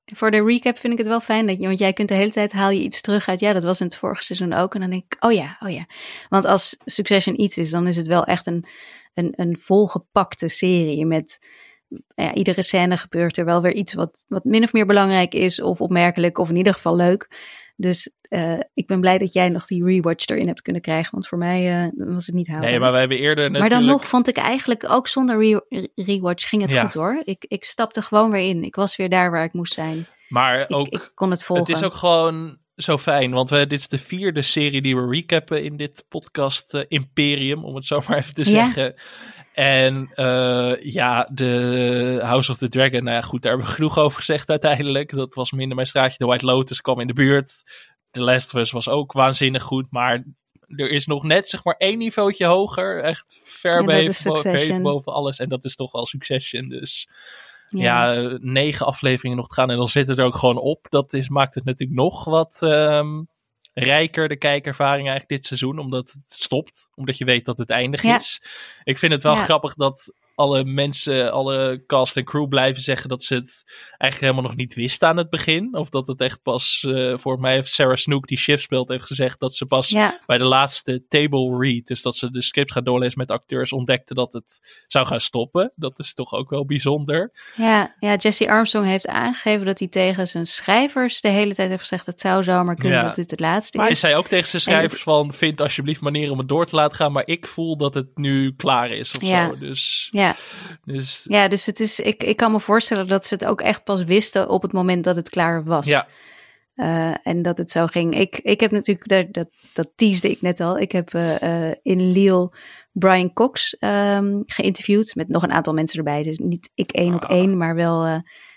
[0.06, 2.32] Voor de recap vind ik het wel fijn dat je, want jij kunt de hele
[2.32, 3.40] tijd haal je iets terug uit.
[3.40, 4.74] Ja, dat was in het vorige seizoen ook.
[4.74, 5.86] En dan denk ik, oh ja, oh ja.
[6.30, 8.66] Want als Succession iets is, dan is het wel echt een,
[9.14, 11.40] een, een volgepakte serie met
[12.16, 15.62] ja, iedere scène gebeurt er wel weer iets wat, wat min of meer belangrijk is,
[15.62, 17.28] of opmerkelijk, of in ieder geval leuk.
[17.76, 21.28] Dus eh, ik ben blij dat jij nog die rewatch erin hebt kunnen krijgen, want
[21.28, 22.70] voor mij eh, was het niet haalbaar.
[22.70, 26.50] Nee, maar we hebben eerder Maar dan nog vond ik eigenlijk ook zonder re- rewatch
[26.50, 26.82] ging het Ja.
[26.84, 27.22] goed hoor.
[27.26, 28.64] Ik, ik stapte gewoon weer in.
[28.64, 30.08] Ik was weer daar waar ik moest zijn.
[30.30, 31.66] Maar ook, ik kon het volgen.
[31.66, 35.08] het is ook gewoon zo fijn, want we, dit is de vierde serie die we
[35.10, 38.46] recappen in dit podcast eh, Imperium, om het zo maar even te Ja.
[38.66, 38.94] zeggen.
[39.56, 43.98] En eh, ja, de House of the Dragon, nou ja, goed, daar hebben we genoeg
[43.98, 45.10] over gezegd uiteindelijk.
[45.10, 46.18] Dat was minder mijn straatje.
[46.18, 47.64] The White Lotus kwam in de buurt.
[48.12, 50.24] The Last of Us was ook waanzinnig goed, maar
[50.68, 53.04] er is nog net zeg maar één niveautje hoger.
[53.04, 55.40] Echt ver is boven, boven, alles.
[55.40, 56.70] En dat is toch wel Succession.
[56.70, 57.10] Dus
[57.70, 58.14] ja.
[58.40, 60.88] negen afleveringen nog te gaan en dan zit het er ook gewoon op.
[60.90, 63.22] Dat is, maakt het natuurlijk nog wat ehm,
[63.76, 65.80] rijker, de kijkervaring eigenlijk dit seizoen.
[65.80, 68.16] Omdat het stopt, omdat je weet dat het eindig Ja.
[68.16, 68.42] is.
[68.84, 69.44] Ik vind het wel Ja.
[69.44, 74.52] grappig dat alle mensen, alle cast en crew blijven zeggen dat ze het eigenlijk helemaal
[74.52, 75.76] nog niet wisten aan het begin.
[75.76, 79.06] Of dat het echt pas, eh, voor mij heeft Sarah Snook die Shift speelt, heeft
[79.06, 82.72] gezegd dat ze pas ja, bij de laatste table read, dus dat ze de scripts
[82.74, 85.72] gaat doorlezen met acteurs, ontdekte dat het zou gaan stoppen.
[85.76, 87.32] Dat is toch ook wel bijzonder.
[87.56, 91.82] ja, ja, Jesse Armstrong heeft aangegeven dat hij tegen zijn schrijvers de hele tijd heeft
[91.82, 93.06] gezegd: het zou zomaar kunnen Ja.
[93.06, 94.02] dat dit het laatste Maar hij is.
[94.02, 96.98] zei ook tegen zijn dat- schrijvers van, vind alsjeblieft manieren om het door te laten
[96.98, 99.48] gaan, maar ik voel dat het nu klaar is of Ja.
[99.50, 99.58] zo.
[99.58, 100.25] Dus, Ja,
[100.86, 103.84] dus ja, dus het is, ik, ik kan me voorstellen dat ze het ook echt
[103.84, 105.86] pas wisten op het moment dat het klaar was.
[105.86, 106.08] ja.
[106.76, 108.16] Eh, en dat het zo ging.
[108.16, 110.80] Ik, ik heb natuurlijk, dat, dat, dat teasde ik net al.
[110.80, 112.52] Ik heb eh, eh, in Lille
[112.92, 115.16] Brian Cox ehm, geïnterviewd.
[115.16, 116.24] Met nog een aantal mensen erbij.
[116.24, 117.38] Dus niet ik één op Ah.
[117.38, 118.06] één, maar wel.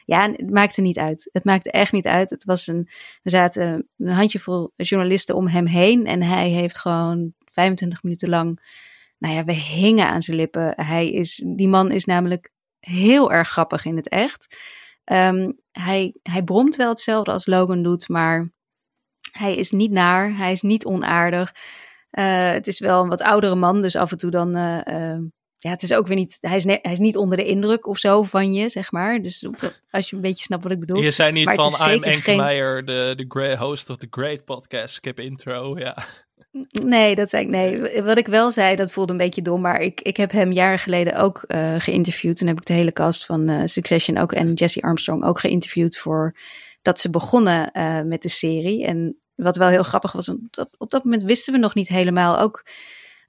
[0.05, 1.29] ja, het maakte niet uit.
[1.33, 2.31] Het maakte echt niet uit.
[2.31, 2.89] Het was een.
[3.23, 6.07] We zaten een handjevol journalisten om hem heen.
[6.07, 8.61] En hij heeft gewoon 25 minuten lang.
[9.19, 10.73] Nou ja, we hingen aan zijn lippen.
[10.77, 14.57] Hij is, die man is namelijk heel erg grappig in het echt.
[15.05, 18.53] Ehm, hij, hij bromt wel hetzelfde als Logan doet, maar
[19.33, 21.53] hij is niet naar, hij is niet onaardig.
[22.11, 24.55] Eh, het is wel een wat oudere man, dus af en toe dan.
[24.57, 25.19] eh, eh,
[25.57, 26.37] ja, het is ook weer niet.
[26.41, 29.23] Hij is, hij is niet onder de indruk of zo van je, zeg maar.
[29.23, 29.49] Dus
[29.91, 31.03] als je een beetje snapt wat ik bedoel.
[31.03, 34.45] Je zei niet Maar van, I'm Enke geen- Meijer, de, de host of the great
[34.45, 35.97] podcast, skip intro, ja.
[36.85, 37.51] Nee, dat zei ik.
[37.51, 39.61] Nee, wat ik wel zei, dat voelde een beetje dom.
[39.61, 42.37] Maar ik, ik heb hem jaren geleden ook eh, geïnterviewd.
[42.37, 45.97] Toen heb ik de hele cast van eh, Succession ook en Jesse Armstrong ook geïnterviewd
[45.97, 46.37] voor
[46.83, 48.85] dat ze begonnen eh, met de serie.
[48.85, 51.89] En wat wel heel grappig was, want op, op dat moment wisten we nog niet
[51.89, 52.39] helemaal.
[52.39, 52.65] Ook,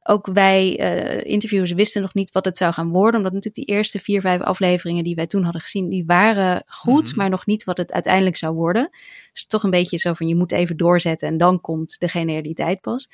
[0.09, 3.15] ook wij eh, interviewers wisten nog niet wat het zou gaan worden.
[3.17, 7.07] Omdat natuurlijk die eerste vier, vijf afleveringen die wij toen hadden gezien, die waren goed,
[7.07, 7.17] Mhm.
[7.17, 8.89] maar nog niet wat het uiteindelijk zou worden.
[9.33, 12.81] Dus toch een beetje zo van je moet even doorzetten en dan komt de genialiteit
[12.81, 13.09] pas.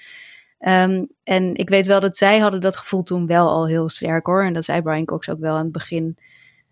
[0.59, 4.25] Ehm, en ik weet wel dat zij hadden dat gevoel toen wel al heel sterk
[4.25, 4.43] hoor.
[4.43, 6.17] En dat zei Brian Cox ook wel aan het begin.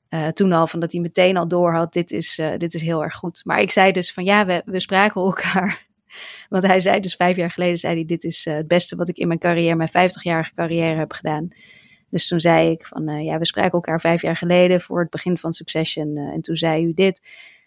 [0.09, 2.81] eh, toen al van dat hij meteen al door had, dit is, eh, dit is
[2.81, 3.41] heel erg goed.
[3.43, 5.85] Maar ik zei dus van ja, we, we spraken elkaar.
[6.49, 9.09] Want hij zei dus vijf jaar geleden, zei hij, dit is eh, het beste wat
[9.09, 11.49] ik in mijn carrière, mijn 50-jarige carrière heb gedaan.
[12.09, 15.09] Dus toen zei ik van eh, ja, we spraken elkaar vijf jaar geleden voor het
[15.09, 16.17] begin van Succession.
[16.17, 17.21] eh, en toen zei u dit.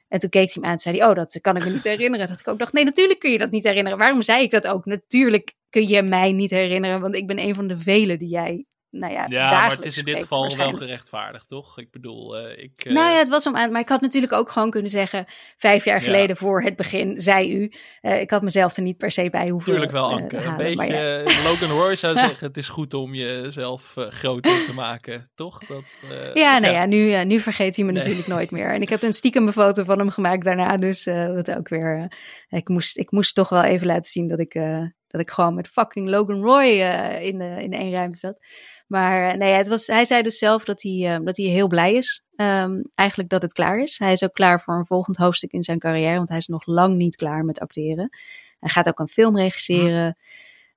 [0.08, 1.84] En toen keek hij me aan en zei hij, oh, dat kan ik me niet
[1.94, 2.28] herinneren.
[2.28, 3.98] Dat ik ook dacht, nee, natuurlijk kun je dat niet herinneren.
[3.98, 4.84] Waarom zei ik dat ook?
[4.84, 8.66] Natuurlijk kun je mij niet herinneren, want ik ben een van de velen die jij,
[8.98, 11.78] nou ja, Ja, maar het is in dit geval wel gerechtvaardigd, toch?
[11.78, 12.72] Ik bedoel, eh, ik...
[12.84, 13.72] eh, Nou ja, het was om aan.
[13.72, 15.24] Maar ik had natuurlijk ook gewoon kunnen zeggen.
[15.56, 16.04] Vijf jaar Ja.
[16.04, 17.72] geleden voor het begin, zei u.
[18.00, 19.70] eh, ik had mezelf er niet per se bij hoeven.
[19.72, 20.36] Tuurlijk wel, Anke.
[20.36, 20.94] een beetje,
[21.26, 21.42] ja.
[21.48, 25.64] Logan Roy zou zeggen, het is goed om jezelf groter te maken, toch?
[25.66, 25.84] Dat,
[26.34, 28.00] Ja, nou ja, nu, nu vergeet hij me Nee.
[28.00, 28.72] natuurlijk nooit meer.
[28.74, 30.76] En ik heb een stiekem foto van hem gemaakt daarna.
[30.76, 32.12] Dus wat ook weer.
[32.48, 34.52] ik, moest, ik moest toch wel even laten zien dat ik,
[35.08, 36.64] dat ik gewoon met fucking Logan Roy
[37.22, 38.40] in, de, in één ruimte zat.
[38.86, 41.66] Maar eh, nee, het was, hij zei dus zelf dat hij, eh, dat hij heel
[41.66, 42.22] blij is.
[42.36, 43.98] Ehm, eigenlijk dat het klaar is.
[43.98, 46.16] Hij is ook klaar voor een volgend hoofdstuk in zijn carrière.
[46.16, 48.08] Want hij is nog lang niet klaar met acteren.
[48.60, 50.16] Hij gaat ook een film regisseren.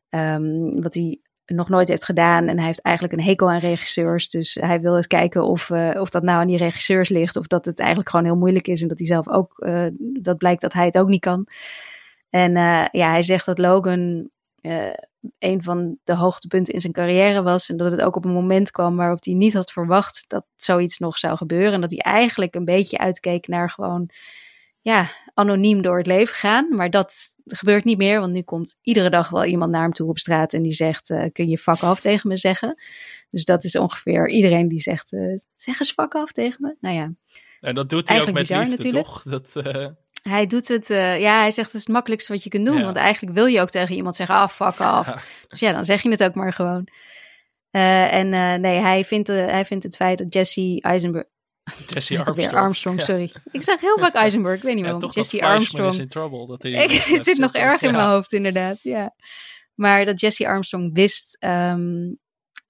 [0.10, 2.48] ehm, wat hij nog nooit heeft gedaan.
[2.48, 4.30] En hij heeft eigenlijk een hekel aan regisseurs.
[4.30, 7.36] Dus hij wil eens kijken of, eh, of dat nou aan die regisseurs ligt.
[7.36, 8.82] Of dat het eigenlijk gewoon heel moeilijk is.
[8.82, 9.68] En dat hij zelf ook,
[10.22, 11.48] dat blijkt dat hij het ook niet kan.
[12.30, 12.52] En
[12.92, 14.30] ja, hij zegt dat Logan
[15.40, 17.70] een van de hoogtepunten in zijn carrière was.
[17.70, 20.98] En dat het ook op een moment kwam waarop hij niet had verwacht dat zoiets
[20.98, 21.74] nog zou gebeuren.
[21.74, 24.10] En dat hij eigenlijk een beetje uitkeek naar gewoon
[24.82, 26.76] ja, anoniem door het leven gaan.
[26.76, 27.14] Maar dat
[27.46, 30.54] gebeurt niet meer, want nu komt iedere dag wel iemand naar hem toe op straat
[30.54, 32.82] en die zegt: eh, Kun je fuck af tegen me zeggen?
[33.30, 36.76] Dus dat is ongeveer iedereen die zegt, uh, zeg eens fuck af tegen me.
[36.80, 37.14] Nou ja.
[37.60, 39.06] En dat doet hij ook met bizar, liefde, natuurlijk.
[39.06, 39.24] toch?
[39.24, 39.88] Dat, uh...
[40.22, 42.78] Hij doet het, uh, ja, hij zegt het is het makkelijkste wat je kunt doen.
[42.78, 42.84] Ja.
[42.84, 45.08] Want eigenlijk wil je ook tegen iemand zeggen, ah, fuck af.
[45.08, 45.22] Ja.
[45.48, 46.88] Dus ja, dan zeg je het ook maar gewoon.
[47.72, 48.30] en
[48.62, 51.26] nee, hij vindt, hij vindt het feit dat Jesse Eisenberg,
[51.88, 52.36] Jesse Armstrong.
[52.36, 53.34] Weer Armstrong, sorry.
[53.52, 55.10] Ik zeg heel vaak Eisenberg, ik weet niet waarom.
[55.12, 55.94] Jesse Armstrong.
[55.94, 58.82] Is in trouble, dat hij ik zit nog erg in mijn hoofd, inderdaad.
[58.82, 59.16] Ja.
[59.76, 62.20] Maar dat Jesse Armstrong wist um,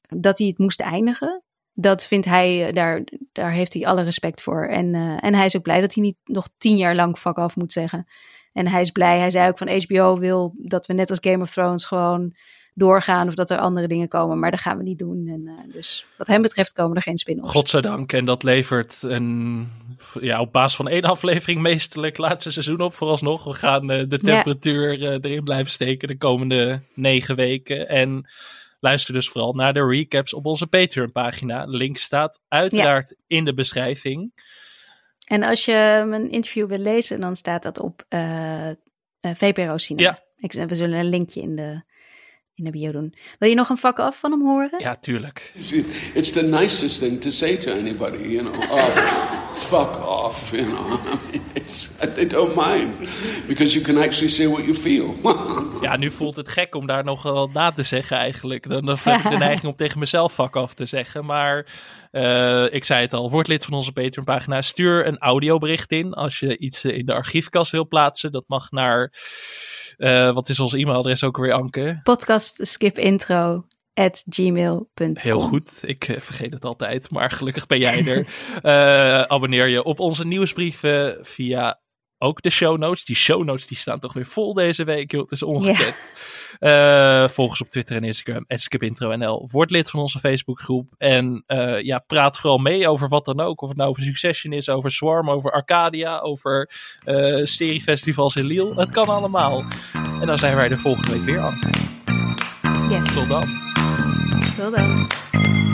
[0.01, 1.43] dat hij het moest eindigen.
[1.81, 4.65] Dat vindt hij, eh, daar, daar heeft hij alle respect voor.
[4.65, 7.37] En, uh, en hij is ook blij dat hij niet nog tien jaar lang fuck
[7.37, 8.07] af moet zeggen.
[8.53, 11.41] En hij is blij, hij zei ook van HBO wil dat we net als Game
[11.41, 12.35] of Thrones gewoon
[12.73, 14.39] doorgaan of dat er andere dingen komen.
[14.39, 15.27] Maar dat gaan we niet doen.
[15.27, 17.51] En, uh, dus wat hem betreft komen er geen spin-offs.
[17.51, 18.13] Godzijdank.
[18.13, 19.67] En dat levert een,
[20.21, 23.43] ja, op basis van één aflevering meestelijk laatste seizoen op vooralsnog.
[23.43, 25.11] We gaan uh, de temperatuur ja.
[25.21, 27.89] erin blijven steken de komende negen weken.
[27.89, 28.27] En
[28.79, 31.65] luister dus vooral naar de recaps op onze Patreon pagina.
[31.65, 33.37] Link staat uiteraard ja.
[33.37, 34.33] in de beschrijving.
[35.27, 38.05] En als je mijn interview wil lezen, dan staat dat op
[39.19, 40.09] VPRO Cinema.
[40.09, 40.19] Ja.
[40.37, 41.87] Ik, we zullen een linkje in de
[42.59, 43.13] in de bio doen.
[43.39, 44.79] Wil je nog een vak af van hem horen?
[44.79, 45.51] Ja, tuurlijk.
[46.13, 48.71] It's the nicest thing to say to anybody, you know.
[48.71, 49.38] Oh,
[49.69, 50.99] fuck off, you know.
[52.15, 52.93] They don't mind.
[53.47, 55.13] Because you can actually say what you feel.
[55.87, 58.69] ja, nu voelt het gek om daar nog wel na te zeggen eigenlijk.
[58.69, 61.25] Dan, dan heb ik de neiging om tegen mezelf fuck af te zeggen.
[61.25, 61.65] Maar
[62.11, 64.61] uh, ik zei het al, word lid van onze Patreon pagina.
[64.61, 68.31] Stuur een audiobericht in als je iets in de archiefkast wil plaatsen.
[68.31, 69.13] Dat mag naar
[69.97, 71.99] uh, wat is ons e-mailadres ook weer, Anke?
[72.03, 73.78] Podcastskipintro at
[74.29, 75.11] gmail.com.
[75.13, 75.83] Heel goed.
[75.85, 78.27] Ik uh, vergeet het altijd, maar gelukkig ben jij er.
[78.63, 81.79] uh, abonneer je op onze nieuwsbrieven via
[82.21, 83.05] ook de show notes.
[83.05, 85.11] Die show notes die staan toch weer vol deze week.
[85.11, 85.21] Joh.
[85.21, 85.95] Het is ongekend.
[86.59, 87.23] Yeah.
[87.23, 88.45] Uh, volg ons op Twitter en Instagram.
[88.47, 89.47] skipintro.nl.
[89.51, 90.93] Word lid van onze Facebookgroep.
[90.97, 93.61] En uh, ja, praat vooral mee over wat dan ook.
[93.61, 96.71] Of het nou over Succession is, over Swarm, over Arcadia, over
[97.05, 98.73] uh, seriefestivals in Lille.
[98.75, 99.63] Het kan allemaal.
[99.93, 101.59] En dan zijn wij er volgende week weer, aan.
[102.89, 103.13] Yes.
[103.13, 103.68] Tot dan.
[104.59, 105.68] Tot dan.